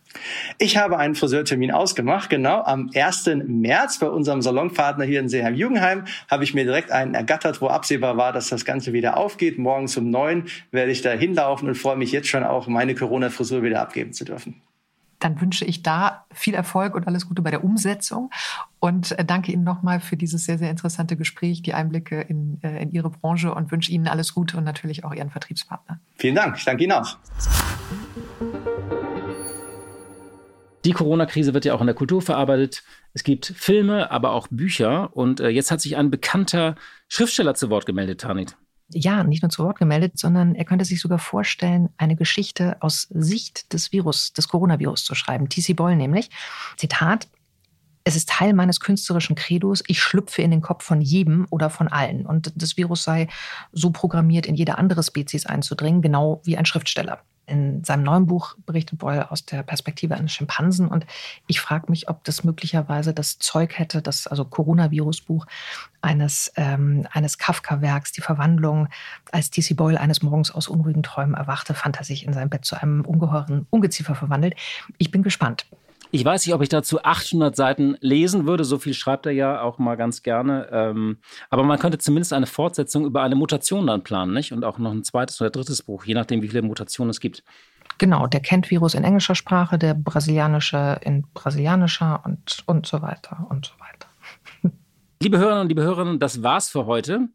Ich 0.58 0.76
habe 0.76 0.98
einen 0.98 1.14
Friseurtermin 1.14 1.70
ausgemacht, 1.70 2.30
genau 2.30 2.62
am 2.62 2.90
1. 2.94 3.30
März 3.46 3.98
bei 3.98 4.08
unserem 4.08 4.42
Salonpartner 4.42 5.04
hier 5.04 5.20
in 5.20 5.28
Seeheim-Jugendheim 5.28 6.04
habe 6.30 6.44
ich 6.44 6.54
mir 6.54 6.64
direkt 6.64 6.90
einen 6.90 7.14
ergattert, 7.14 7.60
wo 7.60 7.68
absehbar 7.68 8.16
war, 8.16 8.32
dass 8.32 8.48
das 8.48 8.64
Ganze 8.64 8.92
wieder 8.92 9.16
aufgeht. 9.16 9.58
Morgens 9.58 9.96
um 9.96 10.10
neun 10.10 10.46
werde 10.70 10.92
ich 10.92 11.02
da 11.02 11.12
hinlaufen 11.12 11.68
und 11.68 11.74
freue 11.74 11.96
mich 11.96 12.12
jetzt 12.12 12.28
schon 12.28 12.44
auch, 12.44 12.66
meine 12.66 12.94
Corona-Frisur 12.94 13.62
wieder 13.62 13.80
abgeben 13.80 14.12
zu 14.12 14.24
dürfen 14.24 14.60
dann 15.20 15.40
wünsche 15.40 15.64
ich 15.64 15.82
da 15.82 16.26
viel 16.32 16.54
Erfolg 16.54 16.94
und 16.94 17.06
alles 17.06 17.28
Gute 17.28 17.42
bei 17.42 17.50
der 17.50 17.62
Umsetzung 17.62 18.30
und 18.80 19.12
äh, 19.18 19.24
danke 19.24 19.52
Ihnen 19.52 19.64
nochmal 19.64 20.00
für 20.00 20.16
dieses 20.16 20.44
sehr, 20.44 20.58
sehr 20.58 20.70
interessante 20.70 21.16
Gespräch, 21.16 21.62
die 21.62 21.74
Einblicke 21.74 22.20
in, 22.22 22.58
äh, 22.62 22.82
in 22.82 22.90
Ihre 22.90 23.10
Branche 23.10 23.54
und 23.54 23.70
wünsche 23.70 23.92
Ihnen 23.92 24.08
alles 24.08 24.34
Gute 24.34 24.56
und 24.56 24.64
natürlich 24.64 25.04
auch 25.04 25.14
Ihren 25.14 25.30
Vertriebspartner. 25.30 26.00
Vielen 26.16 26.34
Dank, 26.34 26.56
ich 26.56 26.64
danke 26.64 26.84
Ihnen 26.84 26.92
auch. 26.92 27.16
Die 30.86 30.92
Corona-Krise 30.92 31.52
wird 31.52 31.66
ja 31.66 31.74
auch 31.74 31.82
in 31.82 31.86
der 31.86 31.94
Kultur 31.94 32.22
verarbeitet. 32.22 32.82
Es 33.12 33.22
gibt 33.22 33.46
Filme, 33.46 34.10
aber 34.10 34.32
auch 34.32 34.48
Bücher. 34.50 35.14
Und 35.14 35.40
äh, 35.40 35.48
jetzt 35.48 35.70
hat 35.70 35.82
sich 35.82 35.98
ein 35.98 36.10
bekannter 36.10 36.74
Schriftsteller 37.08 37.54
zu 37.54 37.68
Wort 37.68 37.84
gemeldet, 37.84 38.22
Tanit 38.22 38.56
ja, 38.92 39.24
nicht 39.24 39.42
nur 39.42 39.50
zu 39.50 39.64
Wort 39.64 39.78
gemeldet, 39.78 40.18
sondern 40.18 40.54
er 40.54 40.64
könnte 40.64 40.84
sich 40.84 41.00
sogar 41.00 41.18
vorstellen, 41.18 41.90
eine 41.96 42.16
Geschichte 42.16 42.76
aus 42.80 43.08
Sicht 43.10 43.72
des 43.72 43.92
Virus, 43.92 44.32
des 44.32 44.48
Coronavirus 44.48 45.04
zu 45.04 45.14
schreiben. 45.14 45.48
TC 45.48 45.76
Boll 45.76 45.96
nämlich. 45.96 46.30
Zitat. 46.76 47.28
Es 48.02 48.16
ist 48.16 48.30
Teil 48.30 48.54
meines 48.54 48.80
künstlerischen 48.80 49.36
Credos. 49.36 49.84
Ich 49.86 50.00
schlüpfe 50.00 50.40
in 50.40 50.50
den 50.50 50.62
Kopf 50.62 50.84
von 50.84 51.02
jedem 51.02 51.46
oder 51.50 51.68
von 51.68 51.86
allen. 51.86 52.24
Und 52.24 52.52
das 52.56 52.76
Virus 52.78 53.04
sei 53.04 53.28
so 53.72 53.90
programmiert, 53.90 54.46
in 54.46 54.54
jede 54.54 54.78
andere 54.78 55.02
Spezies 55.02 55.44
einzudringen, 55.44 56.00
genau 56.00 56.40
wie 56.44 56.56
ein 56.56 56.64
Schriftsteller 56.64 57.20
in 57.50 57.84
seinem 57.84 58.04
neuen 58.04 58.26
Buch 58.26 58.54
berichtet 58.64 58.98
Boyle 58.98 59.30
aus 59.30 59.44
der 59.44 59.62
Perspektive 59.62 60.14
eines 60.14 60.32
Schimpansen. 60.32 60.88
Und 60.88 61.04
ich 61.46 61.60
frage 61.60 61.90
mich, 61.90 62.08
ob 62.08 62.24
das 62.24 62.44
möglicherweise 62.44 63.12
das 63.12 63.38
Zeug 63.38 63.78
hätte, 63.78 64.00
das 64.00 64.26
also 64.26 64.44
Coronavirus-Buch 64.44 65.46
eines, 66.00 66.52
ähm, 66.56 67.06
eines 67.10 67.38
Kafka-Werks, 67.38 68.12
die 68.12 68.20
Verwandlung, 68.20 68.88
als 69.32 69.50
DC 69.50 69.76
Boyle 69.76 70.00
eines 70.00 70.22
Morgens 70.22 70.50
aus 70.50 70.68
unruhigen 70.68 71.02
Träumen 71.02 71.34
erwachte, 71.34 71.74
fand 71.74 71.98
er 71.98 72.04
sich 72.04 72.24
in 72.24 72.32
seinem 72.32 72.50
Bett 72.50 72.64
zu 72.64 72.80
einem 72.80 73.04
ungeheuren 73.04 73.66
Ungeziefer 73.70 74.14
verwandelt. 74.14 74.54
Ich 74.98 75.10
bin 75.10 75.22
gespannt. 75.22 75.66
Ich 76.12 76.24
weiß 76.24 76.44
nicht, 76.44 76.54
ob 76.54 76.62
ich 76.62 76.68
dazu 76.68 77.02
800 77.02 77.54
Seiten 77.54 77.96
lesen 78.00 78.46
würde. 78.46 78.64
So 78.64 78.78
viel 78.78 78.94
schreibt 78.94 79.26
er 79.26 79.32
ja 79.32 79.62
auch 79.62 79.78
mal 79.78 79.96
ganz 79.96 80.22
gerne. 80.22 80.68
Ähm, 80.72 81.18
aber 81.50 81.62
man 81.62 81.78
könnte 81.78 81.98
zumindest 81.98 82.32
eine 82.32 82.46
Fortsetzung 82.46 83.04
über 83.04 83.22
eine 83.22 83.36
Mutation 83.36 83.86
dann 83.86 84.02
planen, 84.02 84.32
nicht? 84.32 84.52
Und 84.52 84.64
auch 84.64 84.78
noch 84.78 84.90
ein 84.90 85.04
zweites 85.04 85.40
oder 85.40 85.50
drittes 85.50 85.82
Buch, 85.82 86.04
je 86.04 86.14
nachdem, 86.14 86.42
wie 86.42 86.48
viele 86.48 86.62
Mutationen 86.62 87.10
es 87.10 87.20
gibt. 87.20 87.44
Genau, 87.98 88.26
der 88.26 88.40
kennt 88.40 88.70
Virus 88.70 88.94
in 88.94 89.04
englischer 89.04 89.36
Sprache, 89.36 89.78
der 89.78 89.94
brasilianische 89.94 90.98
in 91.02 91.26
brasilianischer 91.32 92.22
und, 92.24 92.64
und 92.66 92.86
so 92.86 93.02
weiter 93.02 93.46
und 93.48 93.66
so 93.66 93.72
weiter. 93.78 94.08
Liebe 95.22 95.38
Hörerinnen 95.38 95.62
und 95.62 95.68
liebe 95.68 95.82
Hörerinnen, 95.82 96.18
das 96.18 96.42
war's 96.42 96.70
für 96.70 96.86
heute. 96.86 97.28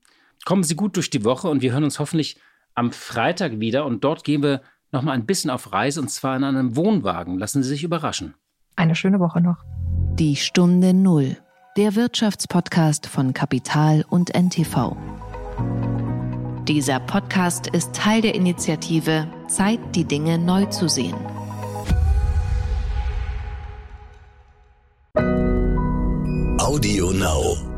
kommen 0.43 0.63
Sie 0.63 0.75
gut 0.75 0.97
durch 0.97 1.09
die 1.09 1.23
Woche 1.23 1.47
und 1.47 1.61
wir 1.61 1.71
hören 1.71 1.83
uns 1.83 1.99
hoffentlich 1.99 2.37
am 2.73 2.91
Freitag 2.91 3.59
wieder 3.59 3.85
und 3.85 4.03
dort 4.03 4.23
gehen 4.23 4.43
wir 4.43 4.61
noch 4.91 5.01
mal 5.01 5.13
ein 5.13 5.25
bisschen 5.25 5.49
auf 5.49 5.71
Reise 5.71 6.01
und 6.01 6.09
zwar 6.09 6.35
in 6.35 6.43
einem 6.43 6.75
Wohnwagen. 6.75 7.37
Lassen 7.37 7.63
Sie 7.63 7.69
sich 7.69 7.83
überraschen. 7.83 8.33
Eine 8.75 8.95
schöne 8.95 9.19
Woche 9.19 9.41
noch. 9.41 9.57
Die 10.15 10.35
Stunde 10.35 10.93
Null, 10.93 11.37
der 11.77 11.95
Wirtschaftspodcast 11.95 13.07
von 13.07 13.33
Kapital 13.33 14.05
und 14.09 14.35
NTV. 14.35 14.95
Dieser 16.67 16.99
Podcast 16.99 17.67
ist 17.67 17.93
Teil 17.93 18.21
der 18.21 18.35
Initiative 18.35 19.27
Zeit, 19.47 19.79
die 19.95 20.03
Dinge 20.03 20.37
neu 20.37 20.65
zu 20.65 20.89
sehen. 20.89 21.15
Audio 26.57 27.11
Now. 27.11 27.74